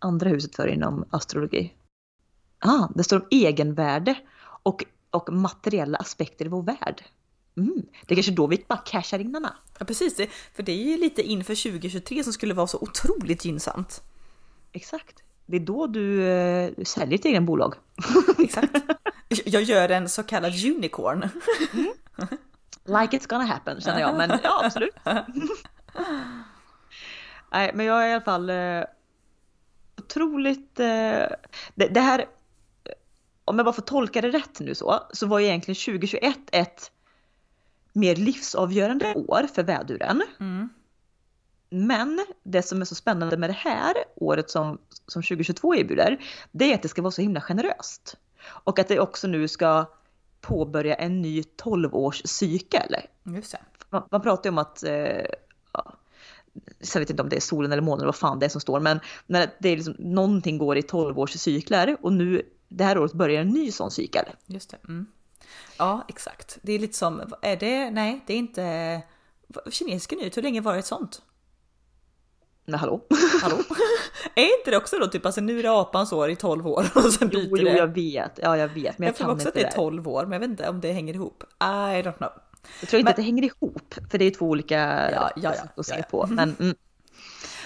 [0.00, 1.74] andra huset för inom astrologi?
[2.58, 4.18] Ah, det står om egenvärde
[4.62, 7.04] och, och materiella aspekter i vår värld.
[7.60, 9.56] Mm, det är kanske då vi bara cashar in Anna.
[9.78, 13.44] Ja precis, det, för det är ju lite inför 2023 som skulle vara så otroligt
[13.44, 14.02] gynnsamt.
[14.72, 15.22] Exakt.
[15.46, 17.74] Det är då du eh, säljer ditt egen bolag.
[18.38, 18.76] Exakt.
[19.28, 21.28] Jag gör en så kallad unicorn.
[21.72, 21.92] Mm.
[22.84, 24.94] Like it's gonna happen känner jag, men ja absolut.
[27.52, 28.84] Nej, men jag är i alla fall eh,
[29.98, 30.80] otroligt...
[30.80, 31.26] Eh,
[31.74, 32.24] det, det, här,
[33.44, 36.90] om jag bara får tolka det rätt nu så, så var egentligen 2021 ett
[37.92, 40.22] mer livsavgörande år för väduren.
[40.40, 40.68] Mm.
[41.70, 46.72] Men det som är så spännande med det här året som, som 2022 erbjuder, det
[46.72, 48.16] är att det ska vara så himla generöst.
[48.42, 49.86] Och att det också nu ska
[50.40, 52.94] påbörja en ny 12-årscykel.
[53.24, 53.58] Just det.
[53.90, 55.24] Man, man pratar ju om att eh,
[56.80, 58.50] så jag vet inte om det är solen eller månen eller vad fan det är
[58.50, 62.42] som står, men när det är liksom, någonting går i 12 års cykler och nu
[62.68, 64.24] det här året börjar en ny sån cykel.
[64.46, 64.76] Just det.
[64.88, 65.06] Mm.
[65.76, 66.58] Ja, exakt.
[66.62, 69.02] Det är lite som, är det, nej, det är inte
[69.70, 71.22] kinesiska nytt, hur länge var det sånt?
[72.64, 73.00] Nej, hallå?
[73.42, 73.56] hallå?
[74.34, 76.86] är inte det också då typ, alltså nu är det apans år i 12 år
[76.94, 77.76] och sen byter jo, jo, det?
[77.76, 78.98] jag vet, ja jag vet.
[78.98, 80.80] Men jag, jag tror också att det är 12 år, men jag vet inte om
[80.80, 81.44] det hänger ihop.
[81.60, 82.32] I don't know.
[82.80, 83.08] Jag tror inte men...
[83.08, 86.02] att det hänger ihop, för det är två olika ja, ja, ja, att se ja,
[86.10, 86.26] på.
[86.26, 86.76] Men, mm.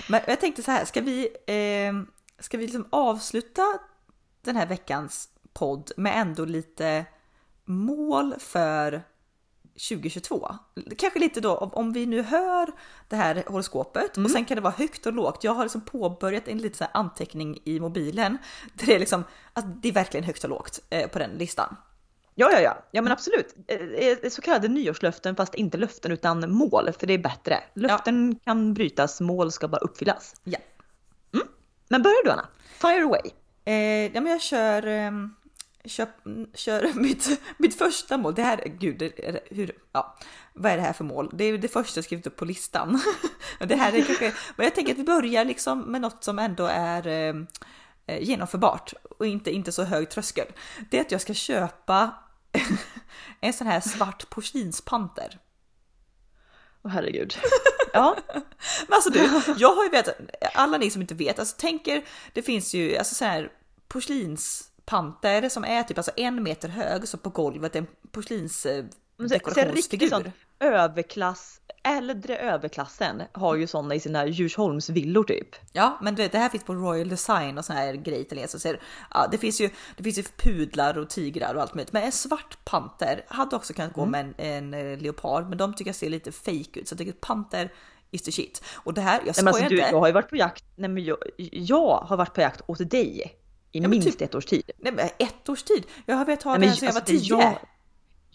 [0.09, 1.93] men jag tänkte så här, ska vi, eh,
[2.39, 3.79] ska vi liksom avsluta
[4.45, 7.05] den här veckans podd med ändå lite
[7.65, 9.03] mål för
[9.75, 10.55] 2022.
[10.99, 12.73] Kanske lite då om vi nu hör
[13.09, 14.25] det här horoskopet mm.
[14.25, 15.45] och sen kan det vara högt och lågt.
[15.45, 18.39] Jag har liksom påbörjat en liten anteckning i mobilen
[18.75, 21.77] där det är liksom att det är verkligen högt och lågt eh, på den listan.
[22.35, 23.55] Ja, ja, ja, ja men absolut.
[23.67, 27.61] Eh, eh, så kallade nyårslöften fast inte löften utan mål för det är bättre.
[27.75, 28.39] Löften ja.
[28.45, 30.35] kan brytas, mål ska bara uppfyllas.
[30.45, 30.59] Ja.
[31.35, 31.47] Mm.
[31.89, 32.49] Men börjar du Anna?
[32.81, 33.31] Fire away.
[33.65, 35.11] Eh, ja, men jag kör, eh,
[35.85, 36.09] kör,
[36.57, 38.35] kör mitt, mitt första mål.
[38.35, 40.17] Det här, gud, det, hur, ja,
[40.53, 41.31] vad är det här för mål?
[41.33, 43.01] Det är det första jag skrivit upp på listan.
[43.59, 46.67] det här är kanske, men jag tänker att vi börjar liksom med något som ändå
[46.67, 47.35] är eh,
[48.21, 50.47] genomförbart och inte, inte så hög tröskel.
[50.91, 52.15] Det är att jag ska köpa
[53.41, 55.39] en sån här svart porslinspanter.
[56.83, 57.37] Åh oh, herregud.
[57.93, 58.17] Ja.
[58.89, 59.19] Men alltså du,
[59.57, 60.15] jag har ju vetat,
[60.55, 63.53] alla ni som inte vet, alltså tänker, det finns ju alltså så här
[64.87, 70.09] porslinspanter som är typ alltså en meter hög, så på golvet en porslinsdekorationsfigur.
[70.09, 75.49] Ser överklass, äldre överklassen har ju sådana i sina Djursholmsvillor typ.
[75.73, 78.53] Ja, men du vet, det här finns på Royal Design och sån här grejer italienskt.
[78.53, 78.81] Så ser,
[79.11, 81.93] ja, det finns ju, det finns ju pudlar och tigrar och allt möjligt.
[81.93, 84.11] Men en svart panter hade också kunnat gå Mm.
[84.13, 86.89] med en, en eh, leopard, men de tycker jag ser lite fake ut.
[86.89, 87.73] Så jag tycker panter
[88.11, 88.65] is the shit.
[88.75, 89.91] Och det här, jag Nej, skojar men alltså, du, inte.
[89.91, 91.19] jag har ju varit på jakt, nej men jag,
[91.53, 93.41] jag har varit på jakt åt dig
[93.79, 94.71] i men minst typ- ett års tid.
[94.79, 95.87] Nej, men ett års tid.
[96.07, 97.41] Jag har velat ha här sedan jag var alltså, det tio.
[97.41, 97.59] jag-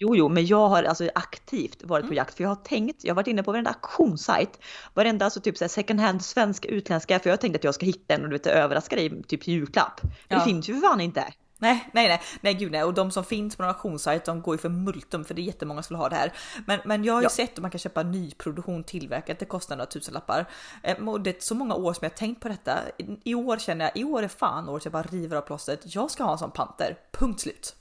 [0.01, 2.09] Jo, jo, men jag har alltså aktivt varit Mm.
[2.09, 4.59] på jakt för jag har tänkt, jag har varit inne på varenda auktionssajt,
[4.93, 7.75] varenda alltså typ så här second hand svenska, utländska, för jag har tänkt att jag
[7.75, 10.01] ska hitta en och du vet överraska dig typ julklapp.
[10.03, 10.37] Men Ja.
[10.37, 11.23] det finns ju för fan inte.
[11.61, 12.83] Nej, nej, nej, nej, gud nej.
[12.83, 15.43] Och de som finns på en auktionssajt, de går ju för multum för det är
[15.43, 16.33] jättemånga som vill ha det här.
[16.67, 17.29] Men, men jag har ju Ja.
[17.29, 20.45] sett att man kan köpa nyproduktion tillverkat, det kostar några tusenlappar.
[20.83, 22.79] Eh, Och det är så många år som jag har tänkt på detta.
[23.23, 25.95] I- år känner jag, i år är fan året jag bara river av plåstret.
[25.95, 27.75] Jag ska ha en sån panter, punkt slut.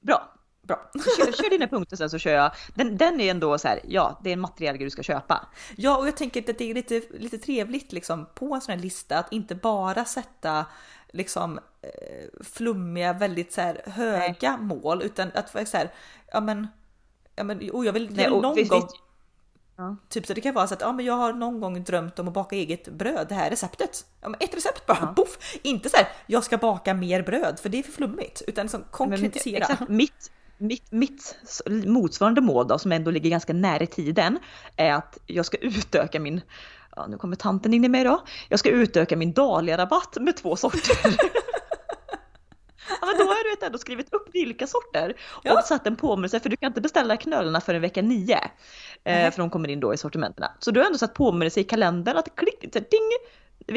[0.00, 0.28] Bra.
[0.62, 0.90] Bra.
[1.18, 2.52] Kör, kör dina punkter sen så kör jag.
[2.74, 5.46] Den, den är ändå så här, ja, det är en materiell grej du ska köpa.
[5.76, 8.82] Ja, och jag tänker att det är lite, lite trevligt liksom på en sån här
[8.82, 10.66] lista att inte bara sätta
[11.12, 15.90] liksom eh, flummiga, väldigt så här höga mål utan att så här,
[16.32, 16.68] ja men,
[17.36, 18.96] ja men, oh, jag vill, jag Nej, vill och någon visst- gång visst-
[19.76, 19.96] Ja.
[20.08, 22.28] Typ så det kan vara så att ja, men jag har någon gång drömt om
[22.28, 23.26] att baka eget bröd.
[23.28, 24.06] Det här är receptet.
[24.20, 25.06] Ja, men ett recept bara, Ja.
[25.16, 25.58] poff!
[25.62, 28.42] Inte så här, jag ska baka mer bröd för det är för flummigt.
[28.46, 29.56] Utan liksom Men konkretisera.
[29.64, 31.36] Exakt, mitt, mitt, mitt
[31.86, 34.38] motsvarande mål då, som ändå ligger ganska nära i tiden,
[34.76, 36.40] är att jag ska utöka min,
[36.96, 40.56] ja nu kommer tanten in i mig då, jag ska utöka min dahlia-rabatt med två
[40.56, 40.96] sorter.
[43.00, 45.58] Ja men då har du vet, ändå skrivit upp vilka sorter Ja.
[45.58, 48.38] och satt en påminnelse för du kan inte beställa knölarna förrän vecka 9.
[49.04, 50.52] Eh, för de kommer in då i sortimenterna.
[50.58, 53.10] Så du har ändå satt påminnelse i kalendern att klick, så här, ding,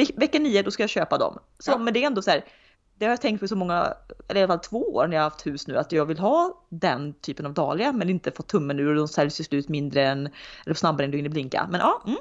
[0.06, 1.38] ve- vecka 9 då ska jag köpa dem.
[1.58, 1.78] Så Ja.
[1.78, 2.44] men det är ändå så här,
[2.98, 3.94] det har jag tänkt på så många,
[4.28, 6.18] eller i alla fall två år när jag har haft hus nu, att jag vill
[6.18, 9.68] ha den typen av dahlia men inte få tummen ur och de säljs ju slut
[9.68, 10.28] mindre än,
[10.66, 11.66] eller snabbare än du hinner blinka.
[11.70, 12.18] Men ja, mm.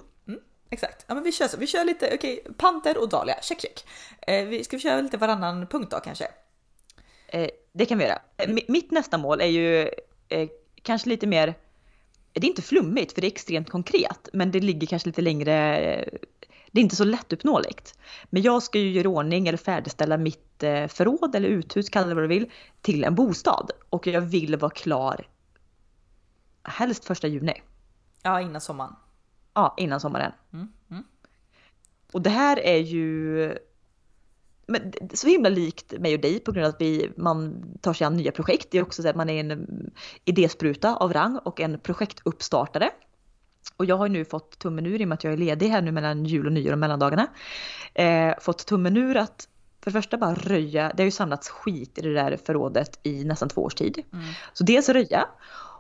[0.70, 1.05] Exakt.
[1.07, 1.57] Ja, men vi kör så.
[1.57, 3.86] Vi kör lite, okej, panter och dahlia, check check.
[4.22, 6.28] Eh, vi ska vi köra lite varannan punkt då kanske?
[7.28, 8.20] Eh, det kan vi göra.
[8.38, 9.89] Eh, mi- Mitt nästa mål är ju
[10.30, 10.49] eh,
[10.82, 11.53] kanske lite mer,
[12.34, 15.78] det är inte flummigt för det är extremt konkret, men det ligger kanske lite längre,
[15.78, 16.07] eh,
[16.72, 17.97] det är inte så lättuppnåeligt.
[18.30, 22.13] Men jag ska ju göra ordning eller färdigställa mitt eh, förråd eller uthus, kalla det
[22.16, 22.51] vad du vill,
[22.82, 23.72] till en bostad.
[23.89, 25.28] Och jag vill vara klar
[26.63, 27.61] helst första juni.
[28.24, 28.95] Ja, innan sommaren.
[29.56, 30.32] Ja, innan sommaren.
[30.53, 31.03] Mm, mm.
[32.12, 33.58] Och det här är ju
[34.68, 38.08] men så himla likt mig och dig på grund av att vi, man tar sig
[38.08, 38.68] an nya projekt.
[38.72, 39.91] Det är också så att man är en
[40.26, 42.89] idéspruta av rang och en projektuppstartare.
[43.78, 45.82] Och jag har nu fått tummen ur i och med att jag är ledig här
[45.82, 47.28] nu mellan jul och nyår och mellandagarna.
[47.93, 49.47] Eh, fått tummen ur att
[49.82, 53.24] för det första bara röja, det har ju samlats skit i det där förrådet i
[53.24, 54.03] nästan två års tid.
[54.14, 54.26] Mm.
[54.53, 55.28] Så dels röja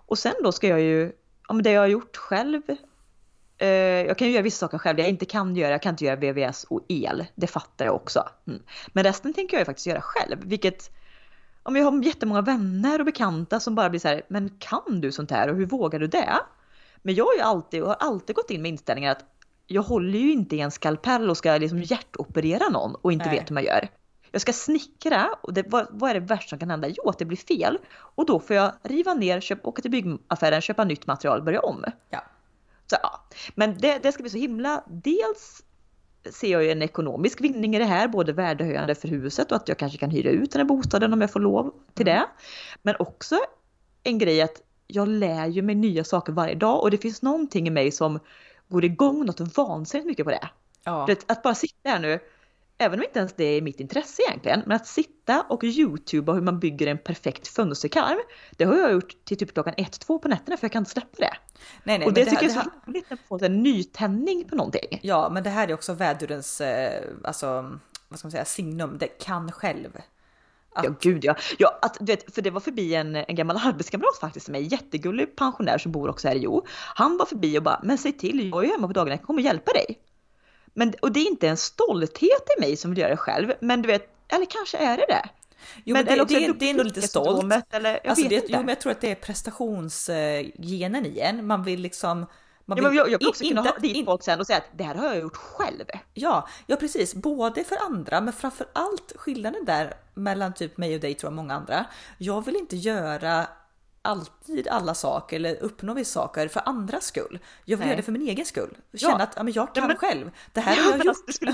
[0.05, 1.11] och sen då ska jag ju,
[1.47, 2.61] ja men det jag har gjort själv
[3.57, 6.05] jag kan ju göra vissa saker själv, det jag inte kan göra, jag kan inte
[6.05, 7.25] göra VVS och el.
[7.35, 8.29] Det fattar jag också.
[8.47, 8.61] Mm.
[8.87, 10.91] Men resten tänker jag ju faktiskt göra själv, vilket
[11.63, 15.11] om jag har jättemånga vänner och bekanta som bara blir så här, men kan du
[15.11, 16.33] sånt här och hur vågar du det?
[17.01, 19.25] Men jag har ju alltid, och har alltid gått in med inställningen att
[19.67, 23.39] jag håller ju inte i en skalpell och ska liksom hjärtoperera någon och inte Nej.
[23.39, 23.87] vet hur man gör.
[24.31, 26.87] Jag ska snickra och det, vad, vad är det värsta som kan hända?
[26.87, 27.77] Jo, att det blir fel.
[27.91, 31.85] Och då får jag riva ner, köp, åka till byggaffären, köpa nytt material, börja om.
[32.09, 32.23] Ja.
[32.89, 33.27] Så, ja.
[33.55, 35.63] Men det, det ska bli så himla, dels
[36.31, 39.67] ser jag ju en ekonomisk vinning i det här, både värdehöjande för huset och att
[39.67, 42.25] jag kanske kan hyra ut den här bostaden om jag får lov till det.
[42.81, 43.39] Men också
[44.03, 47.67] en grej att jag lär ju mig nya saker varje dag och det finns någonting
[47.67, 48.19] i mig som
[48.67, 50.49] går igång något vansinnigt mycket på det.
[50.83, 51.07] Ja.
[51.27, 52.19] Att bara sitta här nu,
[52.77, 56.41] även om inte ens det är mitt intresse egentligen, men att sitta och youtuba hur
[56.41, 58.17] man bygger en perfekt fönsterkarm,
[58.51, 60.91] det har jag gjort till typ klockan ett, två på nätterna för jag kan inte
[60.91, 61.33] släppa det.
[61.83, 63.63] Nej, nej, och men det, tycker här- jag är så roligt när man får en
[63.63, 64.99] nytändning på någonting.
[65.01, 67.45] Ja, men det här är också vädurens, eh, alltså,
[68.09, 68.97] vad ska man säga, signum.
[68.99, 69.89] Det kan själv.
[70.75, 71.35] Att- Ja gud ja.
[71.57, 75.35] ja att, du vet, för det var förbi en, en gammal arbetskamrat faktiskt med jättegullig
[75.35, 76.65] pensionär som bor också här i Jo.
[76.95, 79.23] Han var förbi och bara, men säg till, jag är ju hemma på dagarna, jag
[79.23, 79.99] kommer hjälpa dig.
[80.77, 83.81] Men, och det är inte en stolthet i mig som vill göra det själv, men
[83.81, 85.29] du vet, eller kanske är det det.
[85.83, 87.53] Jo, men, eller det, det, det är ändå lite stolt.
[87.71, 91.47] Eller, jag Alltså det, jo, men jag tror att det är prestationsgenen i en.
[91.47, 92.25] Man vill liksom...
[92.65, 94.47] Man Ja, men jag, jag vill också kunna inte ha dit in- folk sen och
[94.47, 95.85] säga att det här har jag gjort själv.
[96.13, 97.15] Ja, ja precis.
[97.15, 101.35] Både för andra, men framför allt skillnaden där mellan typ mig och dig tror jag
[101.35, 101.85] många andra.
[102.17, 103.47] Jag vill inte göra
[104.05, 107.39] alltid alla saker eller uppnå vissa saker för andras skull.
[107.65, 107.87] Jag vill Nej.
[107.87, 108.77] göra det för min egen skull.
[108.93, 110.31] Känna att ja, men jag kan men- själv.
[110.53, 111.15] Det här Ja, har jag gjort.
[111.27, 111.45] alltså,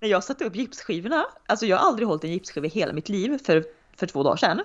[0.00, 3.08] när jag satte upp gipsskivorna, alltså jag har aldrig hållit en gipsskiva i hela mitt
[3.08, 3.64] liv för,
[3.96, 4.60] för två dagar sedan.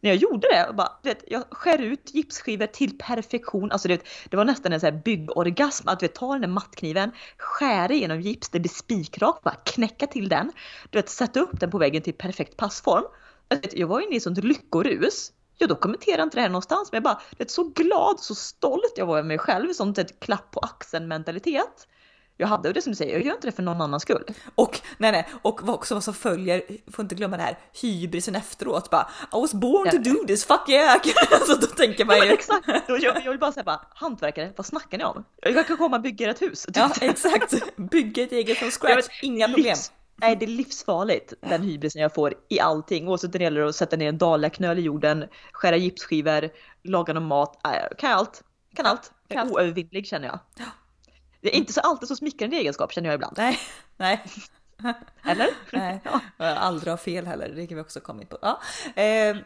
[0.00, 3.72] när jag gjorde det, bara, vet, jag skär ut gipsskivor till perfektion.
[3.72, 6.48] Alltså det, det var nästan en sån här byggorgasm att du vet, ta den där
[6.48, 10.52] mattkniven, skära igenom gips, det blir spikrakt, bara knäcka till den.
[10.90, 13.04] Du vet, sätta upp den på väggen till perfekt passform.
[13.48, 15.32] Alltså, jag var inne i sånt lyckorus.
[15.58, 18.92] Jag dokumenterar inte det här någonstans, men jag bara, det är så glad, så stolt
[18.96, 21.86] jag var över mig själv, sånt ett klapp på axeln mentalitet
[22.36, 24.24] jag hade och det som du säger, jag gör inte det för någon annans skull.
[24.54, 28.36] Och nej, nej, och vad också vad som följer, får inte glömma det här hybrisen
[28.36, 31.02] efteråt bara I was born to do this, fuck yeah!
[31.46, 32.24] så då tänker man ju.
[32.24, 35.24] Ja, exakt, jag, jag vill bara säga bara hantverkare, vad snackar ni om?
[35.42, 36.66] Jag kan komma och bygga ett hus.
[36.74, 39.64] Ja, exakt, bygga ett eget från scratch, inga problem.
[39.64, 43.60] Livs, nej, det är livsfarligt den hybrisen jag får i allting, oavsett när det gäller
[43.60, 46.50] att sätta ner en dahliaknöl i jorden, skära gipsskivor,
[46.82, 47.60] laga någon mat,
[47.98, 48.42] kan jag allt.
[48.76, 49.12] Kan allt.
[49.28, 50.38] Jag är oövervinnlig känner jag.
[51.40, 53.34] Det är inte så alltid så smickrande egenskap känner jag ibland.
[53.36, 53.58] Nej,
[53.96, 54.24] nej.
[55.24, 55.48] Eller?
[55.72, 56.00] Nej,
[56.36, 56.44] ja.
[56.46, 58.38] aldrig ha fel heller, det kan vi också komma in på.
[58.42, 58.60] Ja.
[59.02, 59.36] Eh.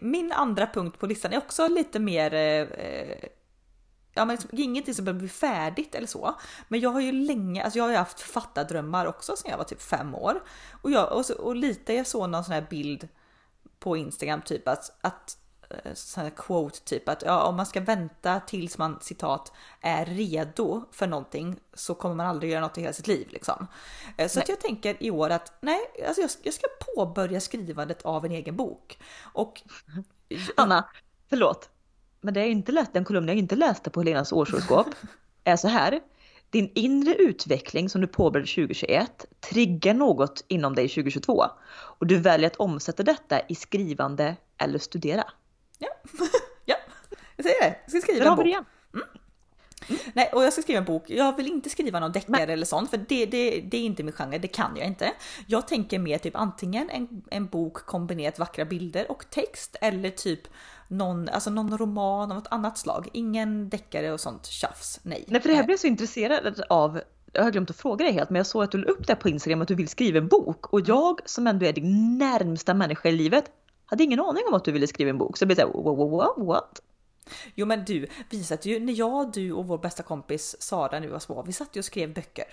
[0.00, 2.66] Min andra punkt på listan är också lite mer eh,
[4.18, 6.38] ja, men liksom, ingenting som behöver bli färdigt eller så.
[6.68, 9.64] Men jag har ju länge, alltså jag har ju haft författardrömmar också sedan jag var
[9.64, 10.42] typ fem år.
[10.82, 13.08] Och, jag, och, så, och lite jag såg någon sån här bild
[13.78, 15.38] på Instagram typ att, att
[15.70, 20.06] Eh, sån här quote typ att ja, om man ska vänta tills man citat är
[20.06, 23.66] redo för någonting så kommer man aldrig göra något i hela sitt liv liksom.
[24.16, 28.02] Eh, så att jag tänker i år att nej, alltså jag, jag ska påbörja skrivandet
[28.02, 28.98] av en egen bok.
[29.32, 29.62] Och
[30.56, 30.88] Anna,
[31.28, 31.70] förlåt,
[32.20, 34.86] men det är inte lätt, den kolumn jag inte läste på Helenas årshoroskop
[35.44, 36.00] är så här.
[36.50, 42.46] Din inre utveckling som du påbörjade 2021 triggar något inom dig 2022 och du väljer
[42.46, 45.24] att omsätta detta i skrivande eller studera.
[45.78, 45.88] Ja,
[46.64, 46.76] ja.
[47.36, 47.76] jag säger det.
[47.84, 48.46] Jag ska skriva en bok.
[48.46, 48.64] Mm.
[48.94, 49.08] Mm.
[50.12, 51.04] Nej, och jag ska skriva en bok.
[51.10, 54.12] Jag vill inte skriva någon deckare eller sånt, för det, det, det är inte min
[54.12, 55.12] genre, det kan jag inte.
[55.46, 60.40] Jag tänker mer typ antingen en, en bok kombinerat vackra bilder och text eller typ
[60.88, 63.08] någon, alltså någon roman av något annat slag.
[63.12, 65.00] Ingen deckare och sånt tjafs.
[65.02, 65.24] Nej.
[65.28, 67.00] Nej, för det här blev jag så intresserad av
[67.32, 69.16] jag har glömt att fråga dig helt, men jag såg att du la upp det
[69.16, 72.74] på Instagram att du vill skriva en bok och jag som ändå är din närmsta
[72.74, 73.44] människa i livet
[73.86, 75.36] hade ingen aning om att du ville skriva en bok.
[75.36, 76.80] Så jag blev såhär, what?
[77.54, 81.08] Jo men du, vi satt ju, när jag, du och vår bästa kompis Sara nu
[81.08, 82.46] var små, vi satt ju och skrev böcker.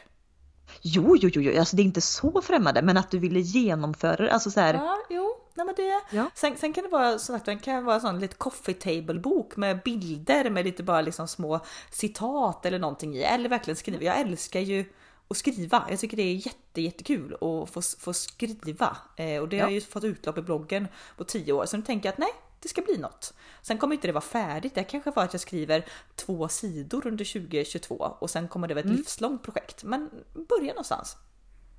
[0.82, 4.16] Jo, jo, jo, jo, alltså det är inte så främmande, men att du ville genomföra
[4.16, 4.74] det, alltså så här.
[4.74, 6.02] Ja, jo, nej men det.
[6.12, 6.32] Ja.
[6.36, 9.20] Sen, sen kan det vara så att det kan vara en sån lite coffee table
[9.20, 11.60] bok med bilder med lite bara liksom små
[11.92, 14.04] citat eller någonting i, eller verkligen skriva.
[14.04, 14.86] Jag älskar ju
[15.28, 15.86] och skriva.
[15.90, 19.64] Jag tycker det är jätte, jättekul att få, få skriva eh, och det ja.
[19.64, 20.88] har jag ju fått utlopp i bloggen
[21.18, 21.66] på tio år.
[21.66, 22.34] Så nu tänker jag att nej,
[22.66, 23.34] det ska bli något.
[23.62, 24.76] Sen kommer inte det vara färdigt.
[24.76, 25.86] Det kanske var att jag skriver
[26.16, 28.98] två sidor under 2022 och sen kommer det vara ett mm.
[28.98, 29.84] livslångt projekt.
[29.84, 31.18] Men börja någonstans.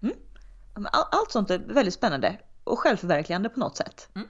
[0.02, 0.16] Mm.
[0.92, 4.08] Allt sånt är väldigt spännande och självförverkligande på något sätt.
[4.14, 4.28] Mm.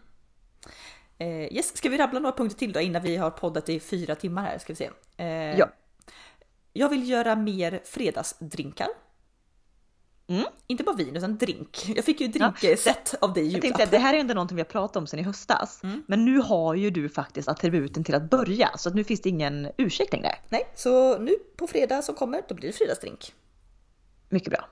[1.18, 4.14] Eh, yes, ska vi rabbla några punkter till då innan vi har poddat i fyra
[4.14, 4.58] timmar här?
[4.58, 4.90] Ska vi se.
[5.16, 5.68] Eh, ja.
[6.72, 8.88] Jag vill göra mer fredagsdrinkar.
[10.28, 10.44] Mm.
[10.66, 11.92] Inte bara vin utan drink.
[11.96, 13.18] Jag fick ju drinkset ja.
[13.20, 13.64] av dig i julklapp.
[13.64, 15.80] Jag tänkte, det här är ändå någonting vi har pratat om sedan i höstas.
[15.82, 16.02] Mm.
[16.06, 19.28] Men nu har ju du faktiskt attributen till att börja så att nu finns det
[19.28, 20.34] ingen ursäkt längre.
[20.48, 23.32] Nej, så nu på fredag som kommer då blir det fredagsdrink.
[24.28, 24.68] Mycket bra.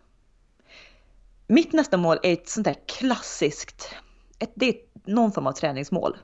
[1.47, 3.95] Mitt nästa mål är ett sånt där klassiskt,
[4.39, 4.75] ett, det är
[5.05, 6.17] någon form av träningsmål.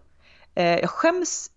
[0.54, 1.50] Eh, jag skäms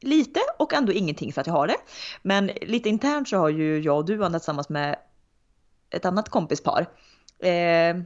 [0.00, 1.76] lite och ändå ingenting för att jag har det.
[2.22, 4.96] Men lite internt så har ju jag och du andra tillsammans med
[5.90, 6.86] ett annat kompispar.
[7.38, 7.96] Eh,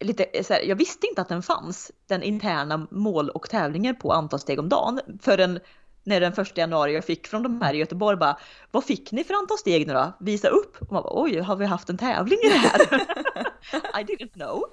[0.00, 3.96] lite, eh, så här, jag visste inte att den fanns, den interna mål och tävlingen
[3.96, 5.60] på antal steg om dagen förrän
[6.06, 8.38] när den första januari jag fick från de här i Göteborg bara
[8.70, 10.12] Vad fick ni för antal steg nu då?
[10.20, 10.76] Visa upp!
[10.82, 12.80] Och man bara, Oj, har vi haft en tävling i det här?
[14.00, 14.64] I didn't know.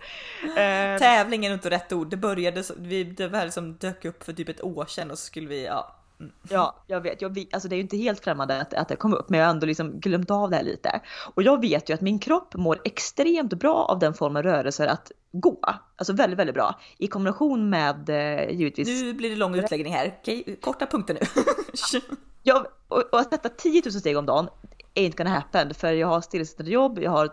[0.56, 2.10] Tävlingen tävling är inte rätt ord.
[2.10, 5.26] Det började, vi, det var som dök upp för typ ett år sedan och så
[5.26, 6.01] skulle vi, ja
[6.50, 7.22] Ja, jag vet.
[7.22, 9.48] Jag, alltså det är ju inte helt främmande att, att det kom upp, men jag
[9.48, 11.02] har ändå liksom glömt av det här lite.
[11.34, 15.12] Och jag vet ju att min kropp mår extremt bra av den formen rörelser att
[15.32, 15.60] gå.
[15.96, 16.80] Alltså väldigt, väldigt bra.
[16.98, 18.88] I kombination med eh, givetvis...
[18.88, 20.18] Nu blir det lång utläggning här.
[20.22, 21.20] Okej, korta punkter nu.
[22.44, 24.48] ja, och, och att sätta 10 000 steg om dagen
[24.96, 25.74] ain't gonna happen.
[25.74, 27.32] För jag har stillasittande jobb, jag har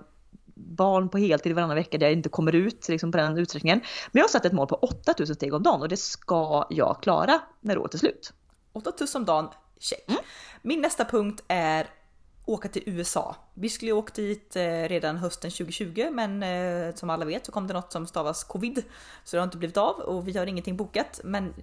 [0.55, 3.81] barn på heltid varannan vecka där jag inte kommer ut liksom på den utsträckningen.
[4.13, 6.99] Men jag har satt ett mål på 8000 steg om dagen och det ska jag
[7.03, 8.33] klara när året är slut.
[8.87, 9.49] 8000 om dagen,
[9.79, 10.09] check.
[10.09, 10.21] Mm.
[10.63, 11.91] Min nästa punkt är
[12.49, 13.37] åka till USA.
[13.55, 17.67] Vi skulle åkt dit eh, redan hösten 2020 men eh, som alla vet så kom
[17.67, 18.83] det något som stavas covid.
[19.25, 21.21] Så det har inte blivit av och vi har ingenting bokat.
[21.25, 21.55] Men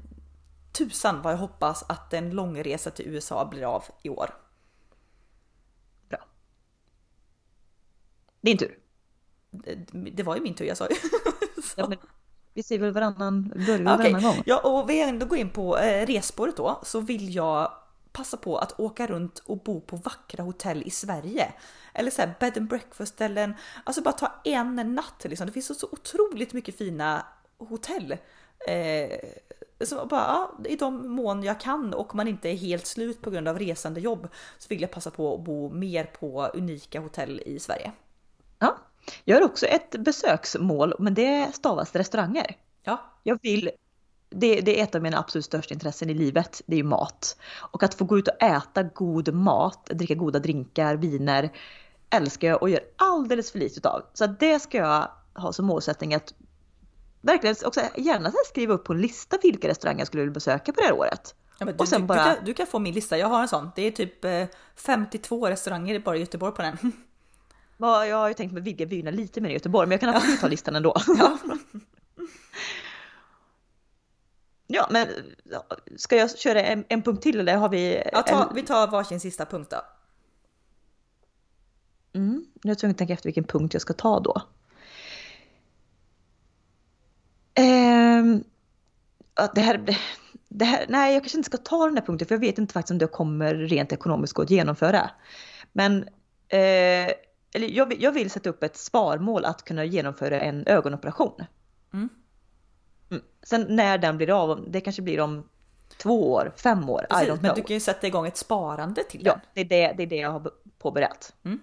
[0.72, 4.30] tusan vad jag hoppas att en långresa till USA blir av i år.
[6.10, 6.20] Bra.
[8.42, 8.80] Din tur.
[9.52, 10.96] Det, det var ju min tur jag sa ju.
[11.76, 11.98] ja, men
[12.56, 14.44] Vi ser väl varannan, börjar Okej, varannan gång.
[14.46, 17.72] ja och vi ändå går in på eh, resspåret då så vill jag
[18.12, 21.54] passa på att åka runt och bo på vackra hotell i Sverige.
[21.94, 23.54] Eller så här bed and breakfast ställen.
[23.84, 25.48] Alltså bara ta en natt liksom.
[25.48, 27.26] Det finns så, så otroligt mycket fina
[27.58, 28.12] hotell.
[28.68, 29.20] Eh,
[29.86, 33.30] så bara, ja, I de mån jag kan och man inte är helt slut på
[33.30, 34.28] grund av resande jobb
[34.58, 37.92] så vill jag passa på att bo mer på unika hotell i Sverige.
[38.60, 38.78] Ja.
[39.24, 42.56] Jag har också ett besöksmål, men det stavas restauranger.
[42.84, 43.70] Ja, Jag vill,
[44.30, 47.38] det, det är ett av mina absolut största intressen i livet, det är ju mat.
[47.72, 51.50] Och att få gå ut och äta god mat, dricka goda drinkar, viner,
[52.10, 54.02] älskar jag och gör alldeles för lite utav.
[54.14, 56.34] Så det ska jag ha som målsättning att
[57.22, 60.82] verkligen också gärna skriva upp på en lista vilka restauranger jag skulle vilja besöka på
[60.82, 61.36] det här året.
[61.60, 63.72] Ja, du, du, bara- du, kan, du kan få min lista, jag har en sån.
[63.76, 64.46] Det är typ eh,
[64.76, 66.78] 52 restauranger bara i Göteborg på den.
[67.78, 70.10] Ja, Jag har ju tänkt mig vidga vyerna lite mer i Göteborg, men jag kan
[70.10, 70.96] absolut ta listan ändå.
[71.18, 71.38] Ja.
[74.68, 75.08] Ja, men
[75.98, 78.04] ska jag köra en, en punkt till eller har vi?
[78.12, 79.82] Ja, ta, en, vi tar varsin sista punkt då.
[82.20, 84.42] mm, nu är jag tvungen att tänka efter vilken punkt jag ska ta då.
[87.54, 88.44] Ehm,
[89.56, 89.98] det här, det,
[90.50, 92.74] det här, nej, jag kanske inte ska ta den här punkten för jag vet inte
[92.74, 95.10] faktiskt om det kommer rent ekonomiskt gå att genomföra.
[95.74, 96.04] Men
[96.48, 97.12] eh,
[97.56, 101.44] eller jag, vill, jag vill sätta upp ett sparmål att kunna genomföra en ögonoperation.
[101.94, 102.10] Mm.
[103.12, 103.24] Mm.
[103.44, 105.50] Sen när den blir av, det kanske blir om
[105.98, 107.56] två år, fem år, I Precis, don't men know.
[107.56, 109.42] du kan ju sätta igång ett sparande till Ja, den.
[109.54, 111.34] det är det, det är det jag har påbörjat.
[111.44, 111.60] Mm.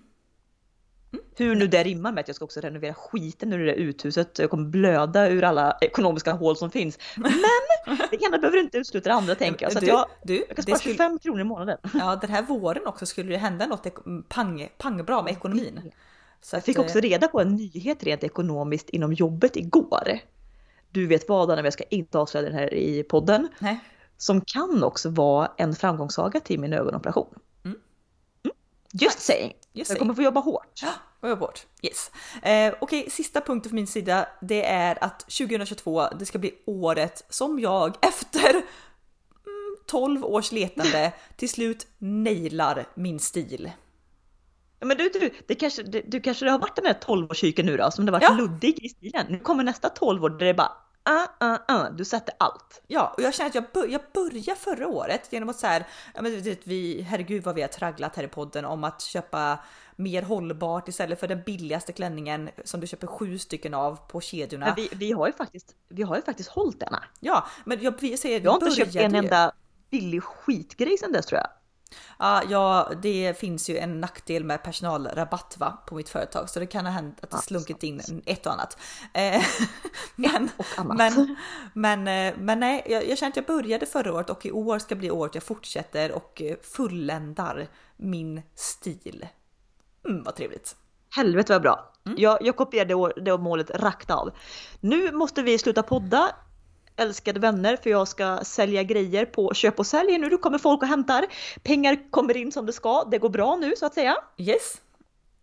[1.36, 4.38] Hur nu det rimmar med att jag ska också renovera skiten ur det där uthuset.
[4.38, 6.98] Jag kommer blöda ur alla ekonomiska hål som finns.
[7.16, 7.32] Men
[8.10, 9.72] det ena behöver inte utesluta det andra tänker jag.
[9.72, 11.78] Så du, jag, du, jag kan spara skulle, 25 kronor i månaden.
[11.94, 13.86] ja, den här våren också skulle det hända något
[14.28, 15.92] pang, pang bra med ekonomin.
[16.42, 20.18] Så Jag fick att, också eh, reda på en nyhet rent ekonomiskt inom jobbet igår.
[20.90, 23.48] Du vet vad men jag ska inte avslöja den här i podden.
[23.58, 23.80] Nej.
[24.16, 27.34] Som kan också vara en framgångssaga till min ögonoperation.
[27.64, 27.78] Mm.
[28.44, 28.56] Mm.
[28.92, 29.52] Just saying.
[29.72, 30.80] Just jag kommer få jobba hårt.
[30.82, 31.66] Ja, jag bort.
[31.82, 32.10] Yes.
[32.42, 34.28] Eh, Okej, sista punkten från min sida.
[34.40, 38.64] Det är att 2022, det ska bli året som jag efter mm,
[39.86, 43.70] 12 års letande till slut nailar min stil.
[44.80, 47.76] Ja, Men du, du, det kanske, det, du kanske har varit den här 12-årscykeln nu
[47.76, 48.34] då, som det varit Ja.
[48.34, 49.26] luddig i stilen.
[49.28, 50.72] Nu kommer nästa 12 år där det bara
[51.10, 52.82] uh, uh, uh, du sätter allt.
[52.86, 55.86] Ja, och jag känner att jag, bör, jag började förra året genom att så här,
[56.14, 59.02] ja men du vet, vi, herregud vad vi har tragglat här i podden om att
[59.02, 59.58] köpa
[59.96, 64.66] mer hållbart istället för den billigaste klänningen som du köper sju stycken av på kedjorna.
[64.66, 67.04] Men vi, vi, har ju faktiskt, vi har ju faktiskt hållit denna.
[67.20, 69.52] Ja, men jag vi säger, Jag har inte vi köpt en ju- enda
[69.90, 71.48] billig skitgrej sedan dess tror jag.
[72.18, 76.66] Ja, ja, det finns ju en nackdel med personalrabatt va, på mitt företag så det
[76.66, 78.78] kan ha hänt att det slunkit in ett och annat.
[79.12, 79.42] Eh,
[80.16, 80.96] men, Och annat.
[80.96, 81.36] men,
[81.72, 84.78] men, eh, men nej, jag, jag känner att jag började förra året och i år
[84.78, 89.26] ska bli året jag fortsätter och eh, fulländar min stil.
[90.08, 90.76] Mm, vad trevligt.
[91.10, 91.92] Helvete vad bra.
[92.06, 92.18] Mm.
[92.20, 94.30] Jag, jag kopierade det målet rakt av.
[94.80, 96.34] Nu måste vi sluta podda.
[96.96, 100.28] Älskade vänner, för jag ska sälja grejer på köp och sälj nu.
[100.28, 101.26] Då kommer folk och hämtar.
[101.62, 103.04] Pengar kommer in som det ska.
[103.04, 104.16] Det går bra nu så att säga.
[104.36, 104.80] Yes.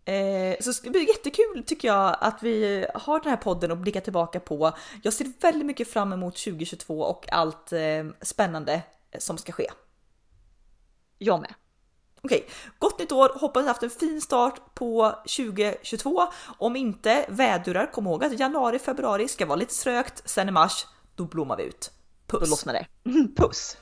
[0.06, 4.02] Eh, så det blir jättekul tycker jag att vi har den här podden och blickar
[4.02, 4.72] tillbaka på.
[5.04, 7.80] Jag ser väldigt mycket fram emot 2022 och allt eh,
[8.22, 8.82] spännande
[9.18, 9.68] som ska ske.
[11.18, 11.54] Jag med.
[12.22, 12.45] Okej,
[12.80, 13.32] gott nytt år!
[13.36, 16.28] Hoppas ni haft en fin start på 2022.
[16.58, 20.30] Om inte vädurar, kom ihåg att januari, februari ska vara lite strökt.
[20.30, 20.86] Sen i mars,
[21.20, 21.92] då blommar vi ut.
[22.28, 22.42] Puss!
[22.42, 22.88] Då lossnar det.
[23.36, 23.78] Puss!